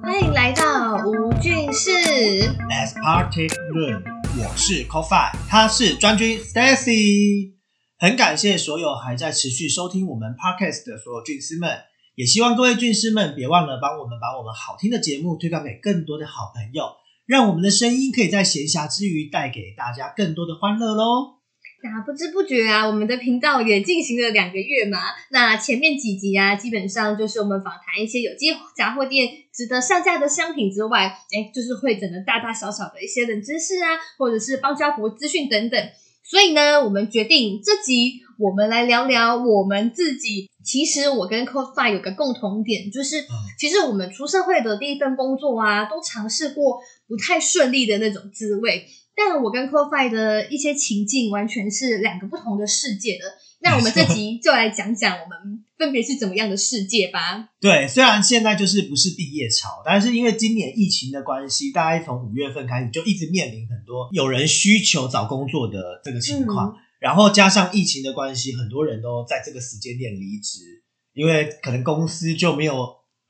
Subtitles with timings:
[0.00, 1.90] 欢迎来到吴俊士。
[2.70, 4.00] As Party Room，
[4.38, 7.54] 我是 Coffee，他是专军 Stacy。
[7.98, 11.76] 很感谢所有还在持续收听我们 Podcast 的所有俊师们，
[12.14, 16.92] 也希望各位俊师们别忘了帮我们把我们好听的节目推广给更多的好朋友，
[17.26, 21.41] 让我们的声音可以在闲暇之余带给大家更多的欢乐喽。
[21.84, 24.98] 那不知不觉啊，我们的频道也进行了两个月嘛。
[25.30, 35.88] 那前面几集啊，基本上就是我们访谈一些有机杂货店值得上架的商品之外，哎，就是会整的大大小小的一些冷知识啊，或者是邦交国资讯等等。
[36.24, 40.48] 所以呢，我们决定这集我们来聊聊我们自己。
[40.64, 43.16] 其实我跟 CoFi 有个共同点，就是
[43.58, 48.86] 其实我们出社会的第一份工作啊，都尝试过不太顺利的那种滋味。
[49.14, 53.24] 但我跟 CoFi 的一些情境完全是两个不同的世界的。
[53.64, 57.50] 那我们这集就来讲讲我们分别是怎么样的世界吧。
[57.60, 70.60] 对，虽然现在就是不是毕业潮，但是因为今年疫情的关系，大概从五月份开始就一直面临很多有人需求找工作的这个情况，嗯然后加上疫情的关系，很多人都在这个时间点离职，
[71.14, 72.74] 因为可能公司就没有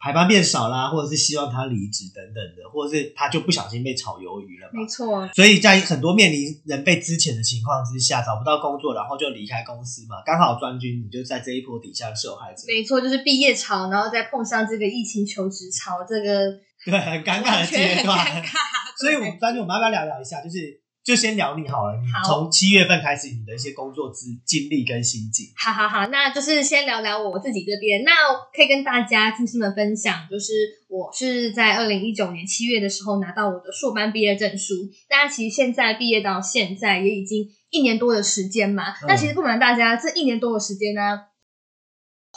[0.03, 4.87] 排班变少啦，或者是希望他离职等等的，或者是他就不小心被炒鱿鱼了嘛没。
[4.89, 10.17] 错，所以在很多面临人被资遣的情况之下，找不到工作，然后就离开公司嘛。
[10.27, 16.51] 刚好专军你就在这一波底下的受害者，没错，就是毕业潮，然后再碰上这个疫情求职潮，这个
[16.85, 18.19] 对，很尴尬的阶段。
[18.19, 18.51] 尴尬。
[18.99, 20.41] 所以，我们专军我们要不要聊聊一下？
[20.43, 25.47] 就是就先聊你好了，你好从七月份开始，你的一些工作之经历跟心境。
[25.57, 28.05] 好好好，那就是先聊聊我自己这边。
[28.05, 28.13] 那
[28.55, 30.53] 可以跟大家听众们分享，就是
[30.89, 34.75] 我是在二零一九年七月的时候拿到我的硕班毕业证书。
[35.09, 38.85] 大家其实现在毕业到现在也已经一年多的时间嘛。
[39.09, 41.19] 那其实不瞒大家，这一年多的时间呢，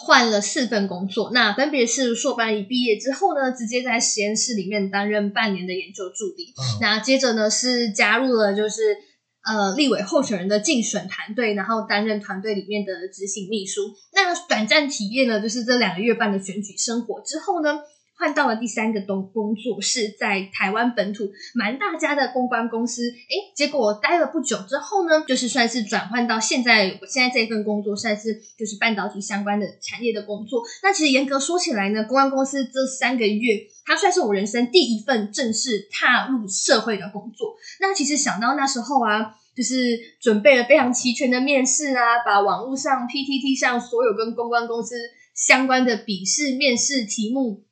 [0.05, 1.31] 换了四份工作。
[1.33, 6.53] 那分别是硕班一毕业之后呢，直接在实验室里面担任半年的研究助理。
[6.55, 8.95] 嗯，那接着呢是加入了就是
[9.43, 13.81] 呃立委候选人的竞选团队，然后担任团队里面的执行秘书。
[14.13, 17.79] 那短暂体验了就是这两个月半的选举生活之后呢。
[18.17, 23.03] 换到了第三个工工作，是在台湾本土蛮大家的公关公司。
[23.09, 30.63] 诶，结果我待了不久之后呢，就是算是转换到现在我现在这份工作，算是就是半导体相关的产业的工作。
[30.81, 37.55] 那其实严格说起来呢，公关公司这三个月，它算是我人生第一份正式踏入社会的工作。
[37.81, 44.95] 那其实想到那时候啊，就是准备了非常齐全的面试啊，把网络上 PTT 上所有跟公关公司
[45.33, 47.63] 相关的笔试、面试题目。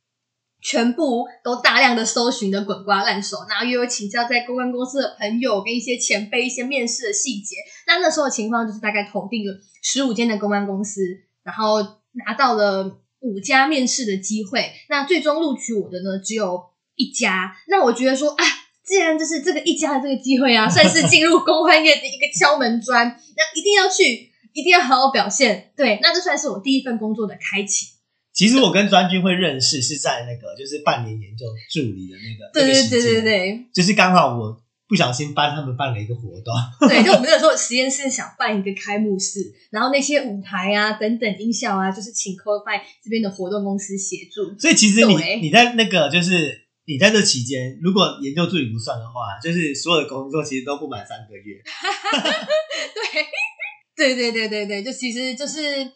[0.63, 7.57] 全部都大量的搜寻的滚瓜烂熟，然后又有请教在公关公司的朋友跟一些前辈一些面试的细节。
[7.85, 9.53] 那那时候的情况就是大概投递了
[9.83, 11.01] 十五间的公关公司，
[11.43, 11.81] 然后
[12.13, 14.71] 拿到了五家面试的机会。
[14.87, 16.61] 那最终录取我的呢只有
[16.95, 17.53] 一家。
[17.67, 18.45] 那我觉得说，啊，
[18.85, 25.73] 既然就是这个一家的这个机会啊，算是进入公关业的一个敲门砖，那一定要去，一定要好好表现。
[25.75, 27.87] 对，那这算是我第一份工作的开启。
[28.33, 33.65] 其实我跟专军会认识是在那个就是半年研究助理的那个对对对对对。
[33.73, 36.53] 就是刚好我不小心帮他们办了一个活动，
[36.87, 39.39] 对，就我们那个时候实验室想办一个开幕式，
[39.71, 44.55] 然后那些舞台啊等等音效啊，就是请 CoFi 这边的活动公司协助。
[44.59, 51.61] 所以其实你你在那个就是你在这期间，如果研究助理不算的话，就是所有的工作其实都不满三个月。
[53.95, 55.89] 对，对对对对对，就其实就是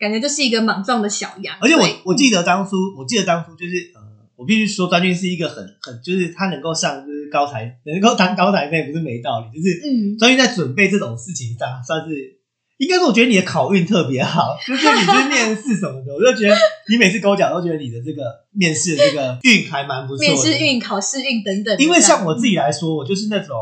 [0.00, 1.56] 感觉就是一个莽撞的小羊。
[1.60, 4.00] 而且我我记得当初，我记得当初就是呃，
[4.34, 12.40] 我必须说专军是一个很很就是他能够上就是高台，能够当高台妹不是没道理，就是嗯，专军在准备这种事情上算是。
[12.80, 16.56] 应该是我觉得你的考运特别好，就是你去面试什么的，我就觉得
[16.88, 20.32] 你每次跟我讲，都觉得你的这个面试的这个运还蛮不错的。
[20.32, 21.76] 面试运、考试运等等。
[21.76, 23.54] 因为像我自己来说，我就是那种，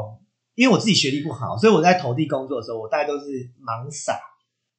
[0.54, 3.26] 因为我自己学历不好，所以我在投递工作的时候，我大概都是
[3.60, 4.20] 盲傻，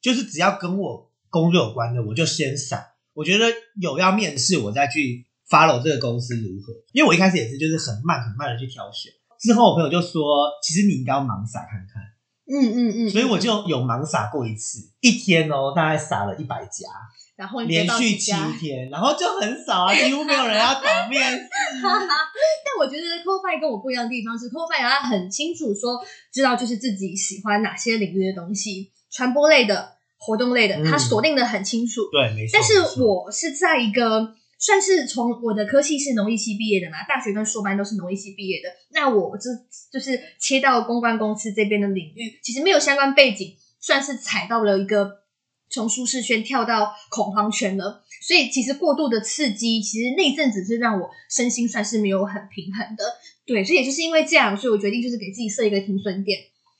[0.02, 2.85] 就是只要跟我工作有关的，我就先撒。
[3.13, 3.45] 我觉得
[3.80, 6.74] 有要面试，我再去 follow 这个公司如何。
[6.94, 12.01] 因为我一开始也是就是很慢很慢的去挑选，之后我朋友就说，其实你应该要盲撒看看，
[12.48, 16.88] 嗯嗯嗯，所以我就有盲撒过一次，一天哦，大概撒了一百家，
[17.36, 21.50] 然后连续七天，然后就很少啊， 几乎没有人要找面试。
[21.81, 26.00] 但我觉得 CoFi 跟我不一样的地方是，CoFi 他很清楚说，
[26.31, 32.01] 知道就是自己喜欢哪些领域的东西，传播类的、活动类的，嗯他锁定的很清楚。
[32.12, 32.51] 对，没错。
[32.54, 38.69] 但是我是在一个算是从我的科系是农艺系毕业的嘛，大学跟硕班都是农艺系毕业的。
[38.92, 39.50] 那我这
[39.92, 45.21] 就是切到公关公司这边的领域，其实没有相关背景，算是踩到了一个
[45.69, 48.04] 从舒适圈跳到恐慌圈了。
[48.21, 53.06] 所以其实过度的刺激，其实那阵子是让我身心算是没有很平衡的。
[53.45, 56.38] 对，所以也就是因为这样，所以我决定就是给自己设一个停损点，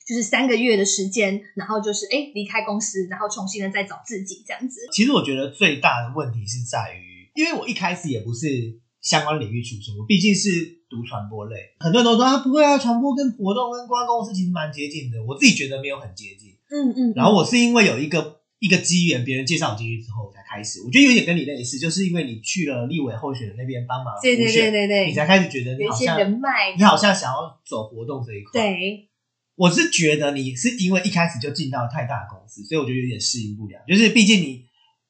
[0.10, 4.80] 就是三个月的时间，然后就是哎离开公司，然后重新的再找自己这样子。
[4.92, 10.50] 其实我觉得最大的问题是在于，因为我一开始也不是相关领域出身，我毕竟是
[10.90, 16.58] 读传播类，很多人都说啊不会啊，传播跟活动跟公关公司其实蛮接近的，我自己觉得没有很接近。
[16.72, 29.08] 嗯嗯，然后我是因为有一个一个机缘，别人介绍我进去之后我才开始，我觉得有点跟你类似，就是因为你去了立委候选人那边帮忙对对对对对，你才开始觉得你好像人脉，你好像想要走活动这一块。，对，
[29.60, 33.78] 我是觉得你是因为一开始就进到太大的公司，所以我觉得有点适应不了。
[33.86, 34.64] 就是毕竟你，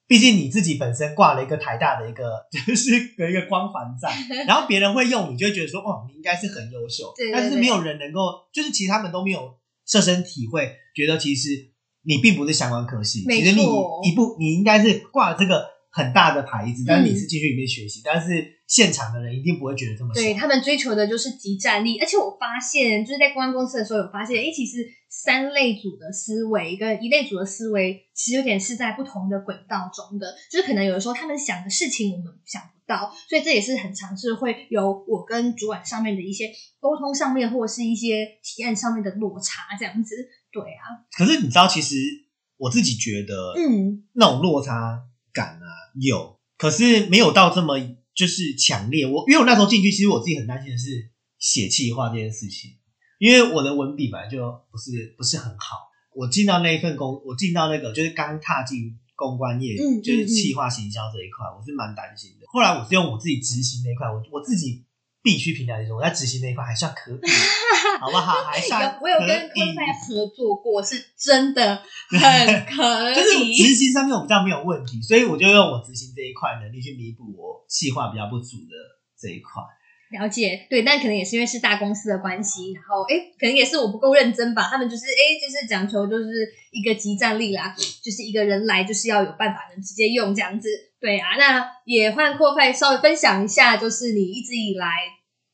[0.08, 4.10] 毕竟你自己本身挂了一个台大的一个， 就是有一个光环在，
[4.50, 7.14] 然后别人会用你，就会觉得说，哦，你应该是很优秀。
[7.16, 9.56] 对对但是没有人能够，就是其实他们都没有
[9.86, 11.70] 设身体会，觉得其实
[12.02, 20.22] 你并不是相关科系，没其实你错一步你应该是挂了这个很大的牌子，但是你嗯是进去里面学习，但是现场的人一定不会觉得这么小。
[20.22, 40.16] 对他们追求的就是即战力，而且我发现就是在公关公司的时候有发现，哎，其实三类组的思维跟一类组的思维其实有点是在不同的轨道中的，就是可能有的时候他们想的事情我们想不到，所以这也是很尝试会有我跟主管上面的一些沟通上面或者是一些提案上面的落差这样子。
[40.52, 41.96] 对啊，可是你知道，其实
[42.58, 45.02] 我自己觉得，嗯，那种落差
[45.34, 45.66] 感啊
[46.00, 47.80] 有，可是没有到这么
[48.20, 49.08] 就是强烈。
[49.08, 52.72] 我因为我那时候进去，其实我自己很担心的是写气话这件事情，
[53.18, 55.88] 因为我的文笔本来就不是不是很好。
[56.14, 62.46] 我进到那一份工，我进到那个就是刚踏进公关业，嗯就是企划行销这一块，我是蛮担心的。
[62.52, 64.84] 后来我是用我自己执行那一块，我我自己
[65.22, 67.20] 必须评价一种，我在执行那一块还算可以，
[68.00, 68.44] 好不好？
[68.44, 71.76] 还算有我有跟可以 c o 合作过，是真的
[72.10, 78.76] 很可以，就是我执行上面我比较没有问题，所以我就用我执行这一块能力去弥补我细化比较不足的
[79.20, 79.62] 这一块。
[80.12, 84.64] 了解，对，但可能也是因为是大公司的关系，然后哎，可能也是我不够认真吧。
[84.64, 86.26] 他们就是哎，就是讲求就是
[86.72, 90.68] 一个集战力啦，就是一个人来就是要有办法能直接用这样子。
[91.00, 94.88] 对啊，那也换阔快稍微分享一下，就是你一直以来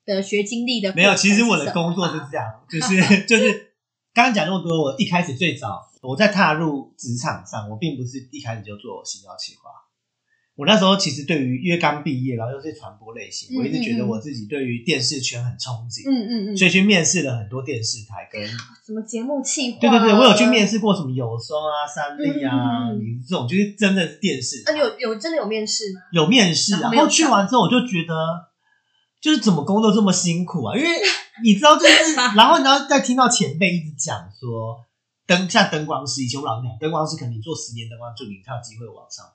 [0.05, 3.73] 的学经历的没有，其实我的工作是这样，就是 就是
[4.13, 9.69] 刚刚讲那么多，我一开始最早我在踏入职场上，我并不是一开始就做行销企划。
[10.55, 19.79] 我那时候其实对于因为刚毕业，然后又是传播类型，嗯我一直觉得我自己对于电视圈很憧憬，嗯嗯嗯，所以去面试了很多电视台跟什么节目企划？
[19.81, 24.71] 对对对，我有去面试过什么有松啊、三立啊，你这种就是真的是电视台。
[24.71, 25.99] 啊，有有真的有面试吗？
[26.13, 28.15] 有面试，然后去完之后我就觉得，
[29.21, 30.77] 就是怎么工作这么辛苦啊？
[30.77, 30.89] 因为
[31.43, 34.77] 你知道，就是 然后你要再听到前辈一直讲说，
[35.27, 39.25] 灯像灯光师，以前我老师讲，灯光师可能你做十年灯光助理，才有机会往上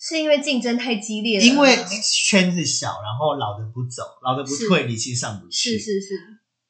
[0.00, 1.76] 是因为竞争太激烈了，因为
[2.30, 5.78] 圈子小，然后老的不走，老的不退，你其实上不去。
[5.78, 6.14] 是是是，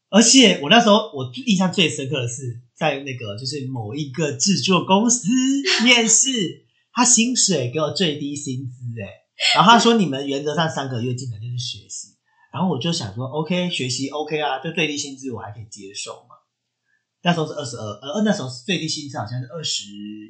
[0.09, 5.29] 而且我那时候我印象最深刻的是，在那个就是某一个制作公司
[5.85, 9.07] 面试，他薪水给我最低薪资哎，
[9.55, 12.17] 然后他说你们原则上三个月进来就是学习，
[12.53, 16.35] 然后我就想说 OK 学习 OK 啊，就最低薪资我还可以接受嘛。
[17.23, 19.85] 那时候是二十二，呃，那时候最低薪资好像是二十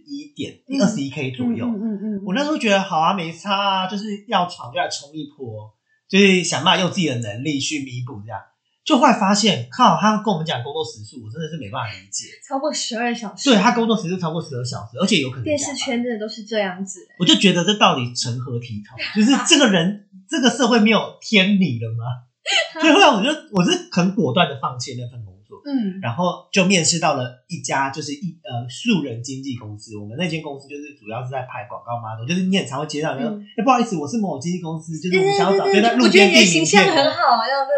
[0.06, 1.64] 一点嗯二十一 K 左右。
[1.66, 5.70] 嗯嗯嗯嗯，我那时候觉得好啊，没差啊，就是要闯就来冲一波，
[6.08, 8.40] 就是想办法用自己的能力去弥补这样。
[8.82, 12.26] 就后来发现，靠，他跟我们讲工作时数，我真的是没办法理解。
[12.48, 17.06] 超过十二小时，对他工作时数超过十二小时，而且有可能电视，圈真的都是这样子。
[17.20, 18.98] 我就觉得这到底成何体统？
[19.14, 22.26] 就是这个人，这个社会没有天理了吗？
[22.80, 25.29] 所以后来我就我是很果断的放弃那份工
[25.62, 29.96] 作，嗯，然后就面试到了一家就是一呃素人经纪公司。
[29.96, 37.18] 我们那间公司就是主要是在拍广告 model，就是你很常会接到人说，嗯哎、不好意思，我是某某经纪公司，就是我们想要找，就在路我觉得你的边递名形象片，很好。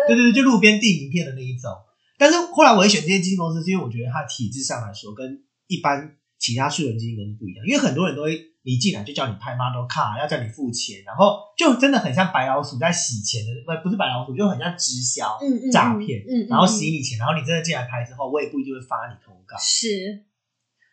[0.07, 1.71] 对对对，就路边递名片的那一种。
[2.19, 15.39] 但是后来我会选这些经纪公司，是因为我觉得它体制上来说跟一般其他素人经纪公司不一样，因为很多人都会一进来就叫你拍 model 卡，要叫你付钱，然后就真的很像白老鼠在洗钱的，不不是白老鼠，就很像直销。
[15.73, 19.57] 诈骗嗯，嗯然后洗你钱，然后你真的进来拍之后，我也不一定会发你通告。
[19.59, 20.25] 是，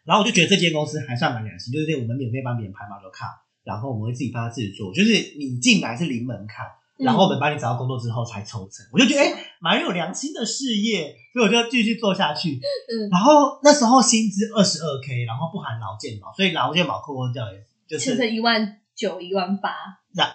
[0.03, 6.65] 然后我就觉得这间公司还算蛮良心，就是我们免费帮别人拍 model 卡，然后我们会自己帮他制作，就是你进来是零门槛，
[6.97, 12.55] 然后我们帮你找到工作之后才抽成，我就觉得哎，蛮有良心的事业，所以我就继续做下去。
[12.55, 19.71] 嗯，然后那时候薪资二十二 k，然后不含劳健保，所以劳健保扣扣掉也就是一万九、一万八，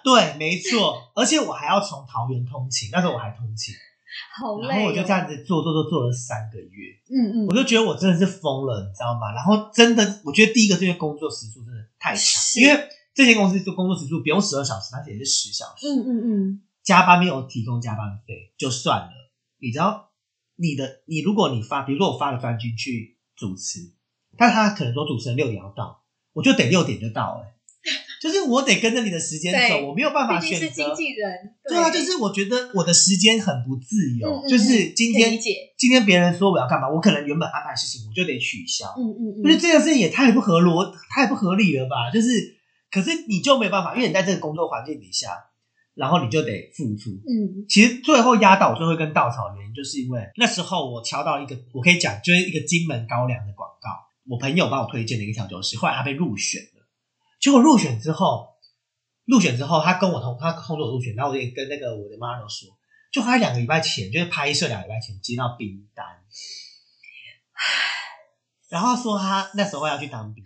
[0.03, 3.73] 对，没错， 而且我还要从桃园通勤，那时候我还通勤，
[4.39, 4.69] 好累、哦。
[4.69, 9.31] 然后我就这样子做做做做了三个月，嗯嗯，我就觉得我真的是疯了，你知道吗？
[9.33, 19.11] 然后真的，我觉得第一个这个工作时数真的太长，因为这间公司做工作时数不用十二小时，它也是十小时，嗯嗯嗯，加班没有提供加班费就算了，
[19.59, 20.11] 你知道
[20.55, 23.79] 你的你如果你发，比如说我发了专辑去主持，
[24.37, 27.51] 但他可能说主持人六点要到，我就得六点就到、欸，
[28.21, 30.65] 就是我得跟着你的时间走，我没有办法选择。
[30.67, 35.39] 是经纪人，对啊，就是我觉得我的时间很不自由，嗯嗯就是今天
[35.77, 42.11] 今天别人说我要干嘛，我可能原本安排事情我就得取消，嗯嗯我觉得嗯，这件事情也太不合逻，太不合理了吧？
[42.11, 42.57] 就是，
[42.91, 45.29] 可是你就没有办法，因为你在这个工作环境底下，
[45.95, 47.09] 然后你就得付出。
[47.11, 53.89] 嗯其实最后压倒最后一根稻草的原因，就是因为那时候我敲到一个，我可以讲就是一个金门高粱的广告，
[54.27, 56.85] 我朋友帮我推荐的一个调酒师，后来他被入选了。
[57.39, 58.49] 结果入选之后，
[59.25, 62.69] 入选之后，他跟我同他通知我入选，然后我也跟那个我的 model 说，
[63.11, 66.05] 就他两个礼拜前，就是拍摄两个礼拜前接到兵单，
[68.69, 70.43] 然后他说他那时候要去当兵，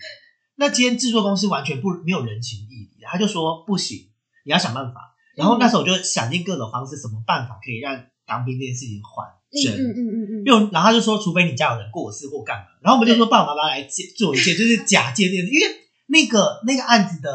[0.55, 4.09] 那今天制作公司完全不没有人情义理，他就说不行，
[4.43, 5.15] 你要想办法。
[5.39, 7.95] 然后那时候我就想尽各种方式，什么办法可以让
[8.27, 9.25] 当兵这件事情缓
[9.63, 9.73] 真。
[9.73, 15.65] 嗯嗯嗯嗯，因为然后他就说，除非你家有人过世或干嘛，然后我们就说爸爸妈妈来借做一件，就是假借这件事，因为
[16.07, 17.31] 那个那个案子的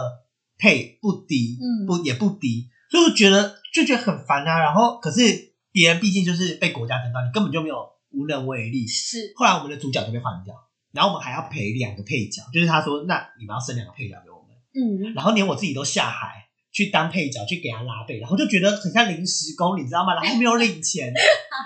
[0.58, 1.86] 配不低，嗯。
[1.86, 4.60] 不也不低，所以我觉得就觉得很烦啊。
[4.60, 8.86] 然后可是别人毕竟就是被国家征召，你根本就没有无能为力。
[8.86, 10.54] 是，后来我们的主角就被换掉，
[10.92, 15.12] 然后我们还要赔两个配角，就是他说，那你们要生两个配角给我们，嗯。
[15.14, 16.43] 然后连我自己都下海
[16.74, 20.12] 去当配角，去给他拉背，然后就觉得很像临时工，你知道吗？
[20.20, 21.12] 然后没有领钱，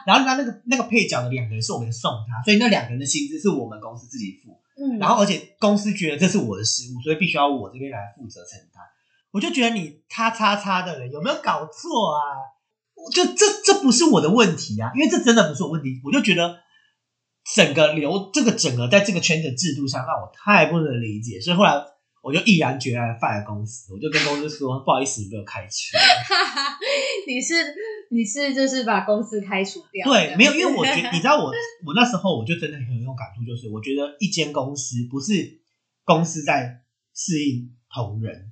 [0.07, 8.85] 然后他那个那个配角的两个人是我们送他，所以那两个人的薪资是我们公司自己付，嗯，然后而且公司觉得这是我的失误，所以必须要我这边来负责承担。
[9.31, 12.21] 我就觉得你叉叉叉的人有没有搞错啊？
[12.95, 16.59] 我就这这不是我的问题啊，因为这真的不是我问题，我就觉得
[17.55, 21.73] 整个流这个整个在这个圈子制度上让我太不能理解，所以后来
[22.23, 26.03] 我就毅然决然地 fire 公司，我就跟公司说不好意思，你没有开除了。
[27.27, 27.55] 你是
[28.11, 30.07] 你是就是把公司开除掉？
[30.11, 31.53] 对，没有，因为我觉得 你知道我
[31.87, 35.61] 我那时候我就真的很有感触，就是我觉得一间公司不是
[36.05, 36.83] 公司在
[37.15, 38.51] 适应同仁，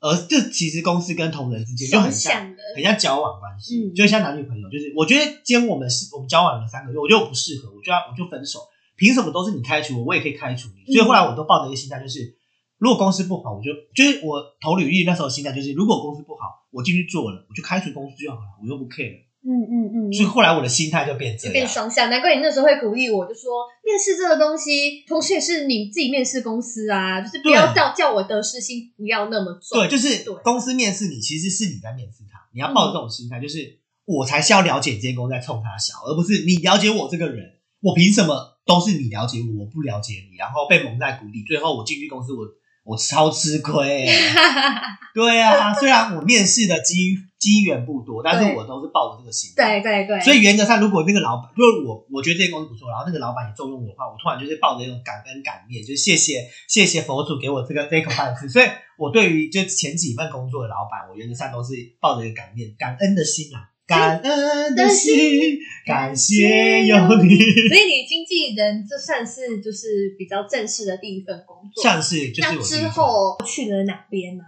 [0.00, 8.60] 而这其实公司跟同仁之间就很像的，很像交往关系，嗯就像男女朋友，就是我觉得今天我们是我们交往了三个月，我觉得我不适合，我就要我就分手，
[8.96, 10.92] 凭什么都是你开除我，我也可以开除你？
[10.92, 12.36] 所以后来我都抱着一个心态，就是
[12.78, 19.24] 如果公司不好，我就就是我投履历那时候心态就是，如果公司不好，我进去做了，我就开除公司就好了，我又不 care。
[19.46, 21.68] 嗯嗯嗯，所以后来我的心态就变这就变。
[21.68, 29.78] 双向，难怪你那时候会鼓励我，就说面试这个东西，同时也是你自己面试公司啊，就是不要叫叫我得失心不要那么重。
[29.78, 37.44] 对，就是公司面试你，其实是你在面试他，你要抱着这种心态，就是我才是要了解这间公司在冲他小，而不是你了解我这个人，
[37.82, 42.46] 我凭什么都是你了解我，我不了解你，然后被蒙在鼓里，最后我进去公司，我
[42.84, 44.80] 我超吃亏、欸。
[45.14, 49.80] 对啊，虽然我面试的机机缘不多，但是我都是抱着这个心态。
[49.80, 58.48] 对对对，所以原则上，如果那个老板，就是我，我觉得这间公司不错，然后那个老板也重用我的话，我突然就是抱着一种感恩感念，就是谢谢谢谢佛祖给我这个这一口饭吃。
[58.48, 58.66] 所以
[58.98, 67.36] 我对于就前几份工作的老板，我原则上都是抱着一个感念感恩的心啊，感恩的心，感谢有你。
[67.68, 71.82] 所以你经纪人这算是就是比较正式的第一份工作。
[71.82, 74.44] 算是就是我之后去了哪边呢？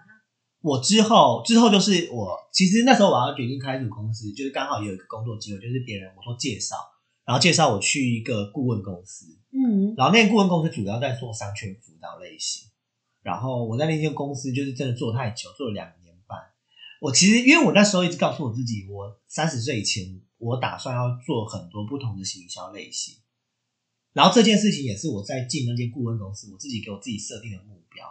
[0.62, 6.74] 我之后之后就是我，其实那时候我要决定开除公司，就是刚好有一个工作机会，就是别人我说介绍，
[7.24, 12.68] 然后介绍我去一个顾问公司，嗯然后那个顾问公司主要在做商圈辅导类型，
[13.22, 16.05] 然后我在那间公司就是真的做太久，做了两年半。
[17.00, 23.16] 我其实因为我那时候一直告诉我自己，我三十岁以前我打算要做很多不同的行销类型，
[24.12, 28.06] 然后这件事情也是我在进那间顾问公司，我自己给我自己设定的目标，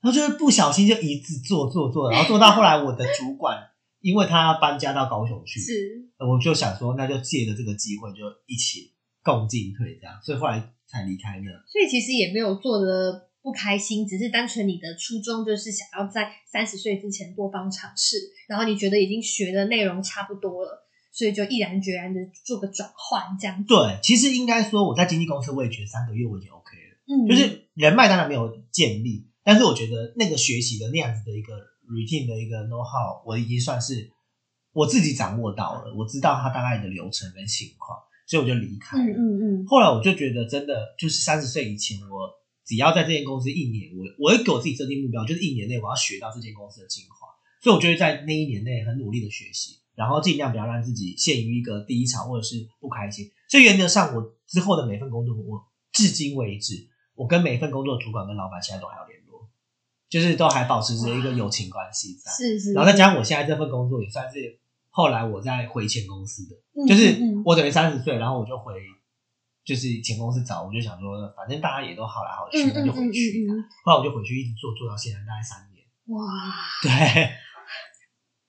[0.00, 3.68] 然后就是不小心就一直做做做，然后做到后来我的主管
[4.00, 11.50] 因为他要搬家到高雄去，是我就想说，那就借着这个机会，就一起共进退这样，所以后来才离开那。
[11.70, 18.16] 所以其实也没有做的不开心，只是单纯你的初衷就是想要在三十岁之前多方尝试，
[18.48, 23.66] 然后你觉得已经学的内容差不多了，所以就毅然决然的做个转换，这样子。
[23.66, 31.54] 对，其实应该说我在经纪公司，我也觉得三个月我已经 OK 了，嗯，就是人脉当然没有建立，但是我觉得那个学习的那样子的一个
[31.88, 34.10] routine 的一个 know how，我已经算是
[34.72, 39.04] 我自己掌握到了，我知道它大概的流程跟情况，所以我就离开了。
[39.04, 42.30] 嗯嗯嗯，后来我就觉得，真的就是三十岁以前，我
[42.64, 47.28] 只要在这间公司一年，我我会给我自己设定目标，就是一年内我要学到这间公司的精华。
[47.62, 53.30] 所以我就会在那一年内很努力的学习，然后尽量不要让自己陷于一个低潮或者是不开心。
[53.48, 59.48] 所以原则上，我之后的每份工作，我至今为止，我跟每一份工作的主管跟老板现在都还有联络，
[60.08, 62.32] 就是都还保持着一个友情关系在。
[62.32, 64.58] 是是，然后再加上我现在这份工作也算是
[64.90, 68.74] 后来我在回前公司的，嗯就是我等于三十岁，然后我就回
[69.64, 73.46] 就是前公司找，我就想说，反正大家也都好来好去，那就回去。
[73.84, 75.86] 后来我就回去一直做做到现在大概三年。
[76.06, 76.20] 哇，
[76.82, 77.30] 对。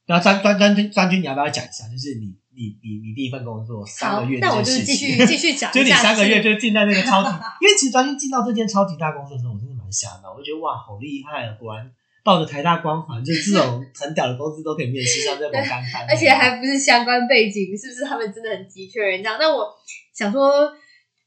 [0.05, 1.87] 然后张专专军专军，你要不要讲一下？
[1.87, 7.29] 就是你你你你第一份工作三个月，那我就是继续 继续讲，就你三个月就进在那个超级，
[7.61, 11.55] 因为其实专军进到这间超级大公司的时候，我真的蛮吓到，我就觉得哇，好厉害啊！
[11.57, 11.89] 果然
[12.21, 19.37] 抱着台大光环，就这种 很屌的公司都可以面试上这种干饭，而且还不是相关背景，是不是他们真的很急缺人这样？
[19.39, 19.71] 那我
[20.13, 20.69] 想说，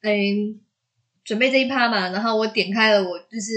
[0.06, 0.60] 嗯，
[1.24, 3.52] 准备这一趴嘛，然后我点开了，我就是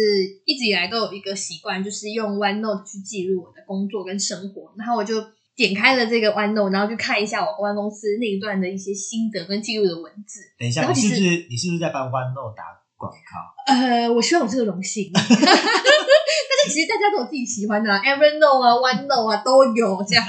[0.46, 5.24] 一直以来都有一个习惯，就是用 OneNote 去记录我的工作跟生活，然后我就
[5.56, 10.40] 点开了这个 OneNote，然后去看一下我公关公司那一段的一些心得跟记录的文字。
[10.58, 12.64] 等一下，你是不是你是不是在帮 OneNote 打
[12.98, 13.72] 广告？
[13.72, 15.12] 呃，我希望有这个荣幸。
[15.14, 20.26] 但是其实大家都有自己喜欢的、啊、，Evernote 啊、OneNote 啊都有这样。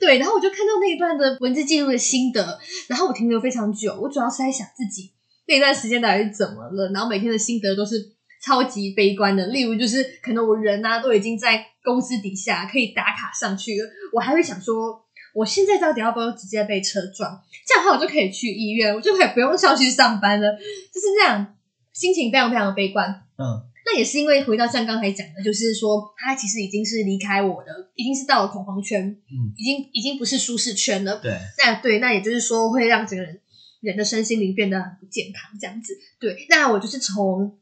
[0.00, 2.58] 对，然后我就看到那一段的文字记录的心得，
[2.88, 3.96] 然后我停留非常久。
[4.02, 5.12] 我主要是在想自己
[5.50, 7.96] 那段时间到底是怎么了，然后每天的心得都是
[8.42, 9.46] 超级悲观的。
[9.48, 15.04] 例如，就是可能我人啊都已经在公司底下可以打卡上去了，我还会想说。
[15.32, 17.40] 我现在到底要不要直接被车撞？
[17.64, 20.58] 这样的话，我就可以去医院，我就可以不用上去上班了。
[20.92, 21.54] 就是这样，
[21.92, 23.08] 心情非常非常的悲观。
[23.38, 31.20] 嗯，那也是因为回到像刚才讲的，就是说他其实已经是离开我的，已经是到了恐慌圈，嗯，已经已经不是舒适圈了。
[31.22, 33.40] 对，那对，那也就是说会让整个人
[33.80, 35.94] 人的身心灵变得很不健康，这样子。
[36.18, 37.58] 对，那我就是从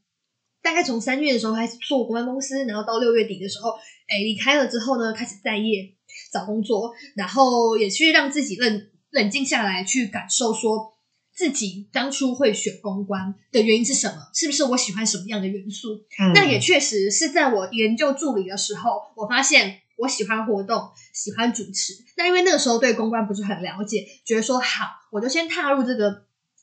[0.62, 5.94] 大概从三月的时候开始做公关公司，然后到六月底的时候，哎，离开了之后呢，开始待业
[6.32, 10.94] 找工作，然后也去让自己冷冷静下来，去感受说
[11.32, 15.94] 自己当初会选公关的原因是什么，是不是我喜欢什么样的元素？
[16.18, 21.92] 嗯那也确实是在我研究助理的时候，我发现我喜欢活动，喜欢主持。
[22.16, 26.10] 那因为那个时候对公关不是很了解，觉得说好，我就先踏入这个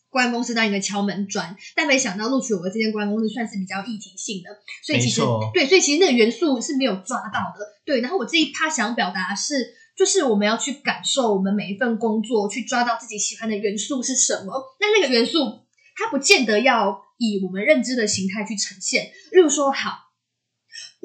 [0.09, 1.55] 公关公司当一个敲门砖。
[1.75, 4.49] 但没想到录取我的这间公关公司算是比较议题性的，
[4.83, 5.21] 所以其实
[5.53, 7.65] 对，所以其实那个元素是没有抓到的。
[7.85, 9.75] 对，然后我这一趴想表达是。
[9.95, 14.61] 就是我们要去感受我们每一份工作，去抓到自己喜欢的元素是什么。
[14.77, 15.39] 那那个元素，
[15.95, 19.05] 它不见得要以我们认知的形态去呈现。
[19.31, 19.91] 例如说，好，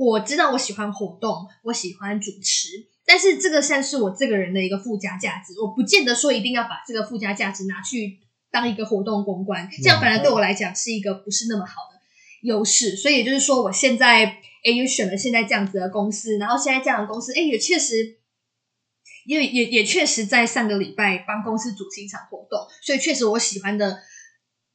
[0.00, 2.68] 我知道我喜欢活动，我喜欢主持，
[3.04, 8.18] 但是这个算是我这个人的一个附加价值，我不见得说一定要把这个附加价值拿去
[8.50, 12.00] 当一个活动公关，这样反而对我来讲是一个不是那么好的
[12.42, 12.96] 优势。
[12.96, 18.16] 所以也就是说，我现在诶也选了现在这样子的公司，然后现在这样的公司诶也确实。
[19.26, 24.00] 也也也确实在上个礼拜帮公司主持一场活动，所以确实我喜欢的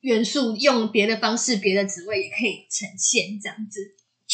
[0.01, 3.81] 元素用别的方式、别的职位也可以呈现这样子。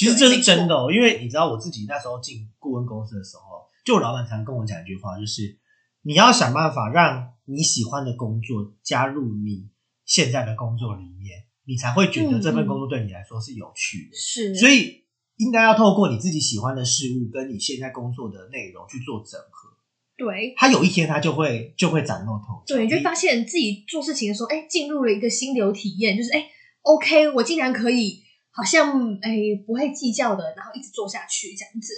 [0.02, 5.60] 其实这是真的哦，因为你知道我自己那时候进顾问公司的时候，就我老板常跟我讲一句话，就是
[6.02, 9.70] 你要想办法让你喜欢的工作加入你
[10.04, 14.18] 现在的工作里面，你才会觉得这份工作对你来说是有趣的。
[14.18, 15.06] 是，所以
[15.38, 19.70] 应该要透过你自己喜欢的事物跟你现在工作的内容去做整合。
[20.18, 22.76] 对他有一天他就会就会崭露头角。
[22.76, 26.48] 对，你就发现自己做事情的时候，哎，进入了一个心流体验，就是哎
[26.82, 29.32] ，OK，我竟然可以好像哎
[29.66, 31.94] 不会计较的，然后一直做下去这样子。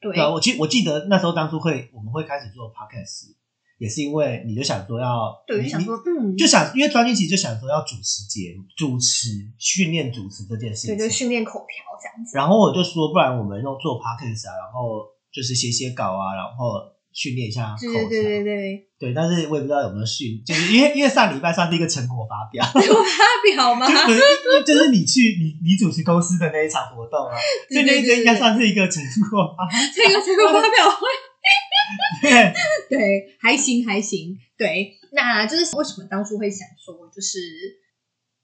[0.00, 3.34] 对对啊，我记我记得那时候当初会我们会开始做 podcast，
[3.78, 12.36] 也是因为你就想说要对，想说嗯，就想因为专辑其实就想说要主持节目、主持训练主持这件事情对，情，就训练口条这样子。
[12.36, 16.80] 然后我就说，不然我们用做 podcast 啊，然后就是写写稿啊，然后
[17.16, 17.92] 训练一下口条。
[17.92, 23.88] 对对对对对，对但是我也不知道有没有训，就是因为因为上礼拜算是一个成果发表， 有发表吗？
[23.88, 24.20] 就是
[24.66, 27.34] 就是你去你你主持公司的那一场活动啊，
[27.70, 29.80] 所以那个应该算是一个成果发表。
[29.94, 31.06] 这个成果发表会。
[32.20, 32.52] 对，
[32.90, 34.36] 对，还行还行。
[34.58, 37.38] 对，那就是为什么当初会想说，就是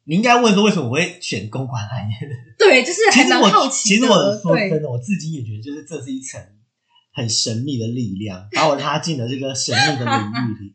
[0.04, 2.34] 你应该问说为什么我会选公关行业的？
[2.56, 3.88] 对，就是其实我好奇。
[3.88, 6.40] 其实我说真的，我至今也觉得，就是这是一层
[7.12, 10.74] 很神秘的力量，把我拉进了这个神秘的领域里。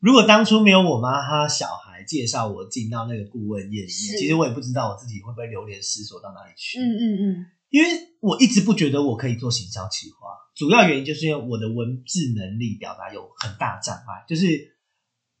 [0.00, 6.78] 如果当初没有我妈她小孩介绍我进到那个顾问业里面，其实我也不知道我自己会不会流连失所到哪里去。
[6.78, 7.88] 嗯嗯嗯，因为
[8.20, 14.76] 我一直不觉得我可以做行销企划，主要原因就是因为我的文字能力表达有很大障碍，就是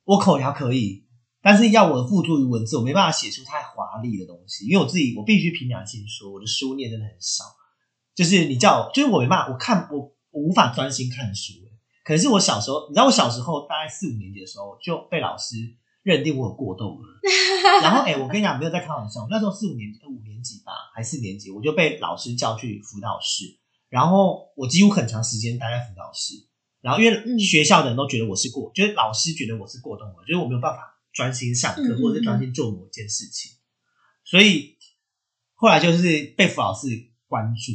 [0.04, 1.06] 我口条可以，
[1.42, 7.44] 但是要我付诸于文字，我没办法写出太华丽的东西，因为我自己我必须凭良心说，我的书念真的很少，
[8.16, 11.54] 就是你叫我，就是我没办法，我看我我无法专心看书，
[12.04, 15.56] 可是我小时候，你知道我小时候大概四五年级的时候就被老师
[16.02, 17.82] 认定我有过动了。
[17.82, 26.34] 然后哎、我跟你讲，没有在开玩笑，那时候四五年级、五年级吧，还四年级，我就被老师叫去辅导室，然后我几乎很长时间待在辅导室。
[26.82, 33.52] 然后因为嗯学校的人都觉得我是过，就是老师觉得我是过动了，就是我没有办法专心上课，或者是专心做某件事情，
[34.22, 34.76] 所以
[35.54, 36.88] 后来就是被辅导室
[37.26, 37.72] 关注。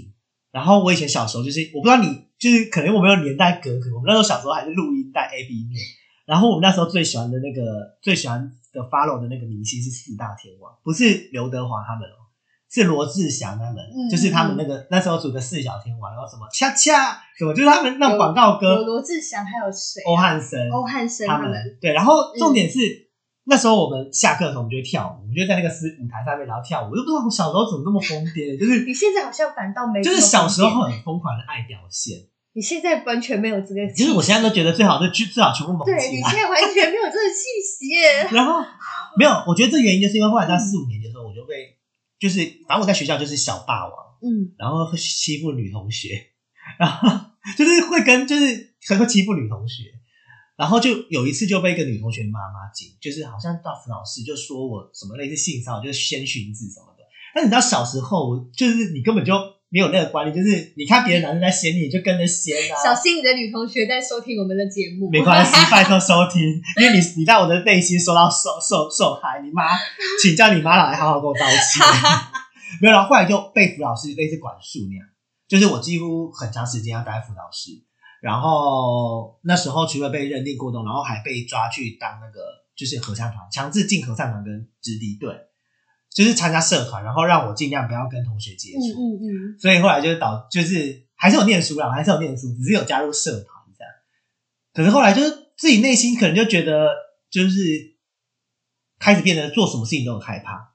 [0.52, 5.80] 然后我以前小时候就是，我不知道你就是可能我们有年代隔阂，我们那时候小时候还是录音带 A B 面，
[6.26, 12.18] 然后我们那时候最喜欢的那个最喜欢的 follow 的那个明星是四大天王，不是刘德华他们哦，
[12.68, 20.02] 是罗志祥他们，嗯就是他们那个那时候组的四小天王，然后什么恰恰什么，就是他们那广告有歌，罗志祥，还有谁？
[20.08, 21.78] 欧汉生，欧汉生他他们。
[21.80, 22.80] 对，然后重点是、
[23.44, 32.18] 那时候我们下课的时候，我们就会跳舞，我们就在那个舞舞台上面然后跳舞，我就不知道我小时候怎么那么疯癫，就是你现在好像反倒没，就是小时候很疯狂的爱表现，
[32.54, 38.28] 你现在完全没有这个气息，就是我现在都觉得最好是去最好全部猛对起来，你现在完全没有这个气息耶。
[38.36, 38.60] 然后
[39.18, 41.78] 没有，我觉得这原因就是因为后来在四五年级的时候，我就被
[42.20, 46.32] 就是反正我在学校就是小霸王，嗯，然后会欺负女同学，
[46.78, 47.08] 然后
[47.58, 49.84] 就是会跟就是很会欺负女同学，
[50.58, 57.04] 然后就有一次就被一个女同学妈妈警，就是好像到辅导室就说我什么类似性骚扰，就是先寻子什么的。
[57.34, 59.34] 但你知道小时候就是你根本就
[59.72, 62.76] 没有那个观念，就是你看别的男生在掀你，你就跟着掀啊。
[62.84, 66.42] 小心你的女同学在收听我们的节目，没关系，拜托收听，
[66.78, 69.64] 因为你你在我的内心受到受受受害，你妈，
[70.22, 71.82] 请叫你妈来好好跟我道歉。
[72.82, 75.08] 没有，然后后来就被辅导室类似管束那样，
[75.48, 77.72] 就是我几乎很长时间要待在辅导室，
[78.22, 82.42] 然后那时候除了被认定过动，然后还被抓去当那个
[82.76, 85.30] 就是合唱团，强制进合唱团跟直笛队，
[86.13, 89.00] 就是参加社团，然后让我尽量不要跟同学接嗯触。
[89.00, 93.93] 嗯嗯，所以后来就是导，就是还是有念书啦，还是有念书，只是有加入社团这样。
[94.74, 96.89] 可是后来就是自己内心可能就觉得，
[97.30, 97.95] 就是
[99.00, 100.74] 开始变得做什么事情都很害怕，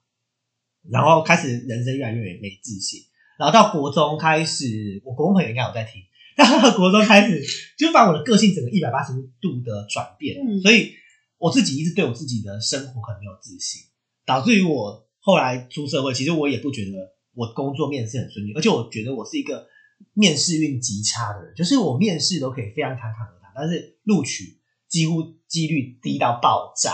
[0.89, 3.01] 然后开始人生越来越没自信。
[3.37, 6.01] 然后到国中开始，我国中朋友应该有在听，
[6.35, 7.45] 到国中开始
[7.77, 10.93] 就把我的个性整个一百八十度的转变，嗯所以
[11.37, 13.83] 我自己一直对我自己的生活很没有自信，
[14.25, 16.91] 导致于我后来出社会，其实我也不觉得
[17.33, 19.67] 我工作面试很顺利，而且我觉得我是一个
[20.13, 26.93] 面试运极差的人，就是我面试都可以非常侃侃而谈，但是录取几乎几率低到爆炸，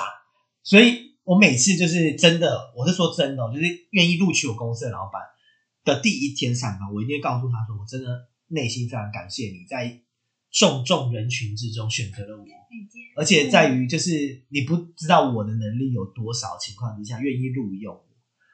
[0.63, 5.21] 所以我每次就是真的，我是说真的哦，就是愿意录取我公司的老板
[5.85, 8.07] 的第一天上班，我一定会告诉他说，我真的
[8.47, 10.01] 内心非常感谢你在
[10.49, 12.45] 众众人群之中选择了我。
[13.15, 18.12] 而且在于就是你不知道我的能力有多少情况之下愿意录用我，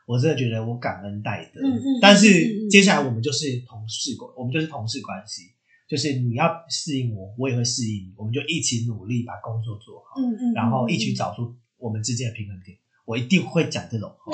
[0.09, 1.61] 我真的觉得我感恩戴德。
[1.61, 5.43] 嗯嗯嗯但是接下来我们就是同事关，我们就是同事关系，
[5.87, 12.75] 就是你要适应我，我也会适应你，我们就一起努力把工作做好，嗯嗯，然后一起找出我们之间的平衡点。
[13.05, 14.33] 我一定会讲这种话，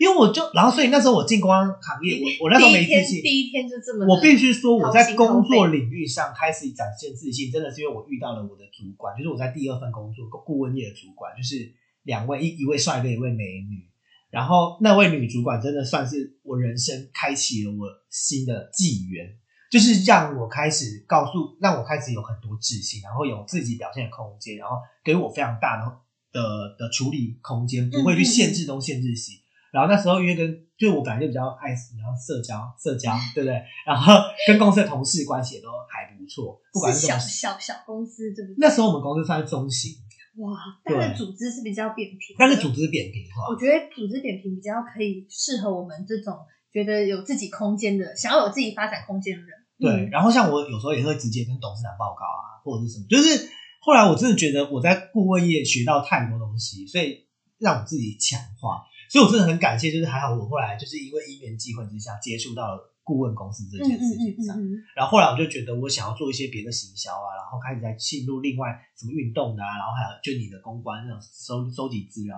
[0.00, 11.74] 因为我就然后所以那时候我进公安行业，我我那时候没自信，第一天就这么，我必须说，我在工作领域上开始展现自信，真的是因为我遇到了我的主管，就是我在第二份工作顾问业的主管，就是
[12.04, 13.84] 两位一一位帅哥，一位美女。
[14.30, 19.26] 然后那位女主管真的算是我人生开启了我新的纪元，
[19.70, 25.86] 就是让我开始告诉，让我开始有很多自信，然后有自己表现的空间，然后给我非常大的
[26.32, 29.40] 的的处理空间，不会去限制东限制西。
[29.70, 33.62] 然后那时候因为跟就我本来就比较爱然后社交社交，对不对？
[33.86, 34.14] 然后
[34.46, 38.56] 跟公司的同事关系也都还不错，不管是小小小公司，对不对？
[38.58, 39.92] 那时候我们公司算是中型，
[40.38, 46.34] 哇，但是组织是比较扁平，但是组织扁平化我，觉得组织扁平比较可以适合我们这种
[46.72, 49.50] 觉得有自己空间的，想要有自己发展空间的人。
[49.78, 50.06] 对。
[50.06, 57.26] 嗯然后像我有时候也会直接跟董事长报告啊，或者是什么，就是后来我真的觉得我在顾问业学到太多东西，所以
[57.58, 58.86] 让我自己强化。
[59.10, 64.60] 所以我真的很感谢，就是还好我后来就是因为因缘际会之下接触到了顾问公司这件事情上。
[64.60, 72.36] 嗯嗯嗯，然后后来我就觉得我想要做一些别的行销啊，然后开始在进入另外什么运动的啊，然后还有就你的公关那种收收集资料，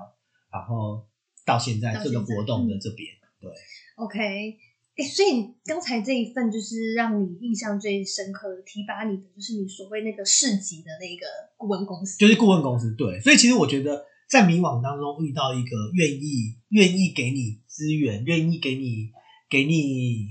[0.52, 1.04] 然后
[1.44, 3.50] 到现在到这个活动的这边，对
[3.96, 4.58] ，OK。
[4.96, 19.10] 哎，所以你刚才这一份就是让你印象最深刻的、提拔你的，就是你所谓那个市级的那个顾问公司，就是顾问公司，对，所以其实我觉得在迷惘当中遇到一个愿意愿意给你资源、愿意给你
[19.48, 20.26] 给你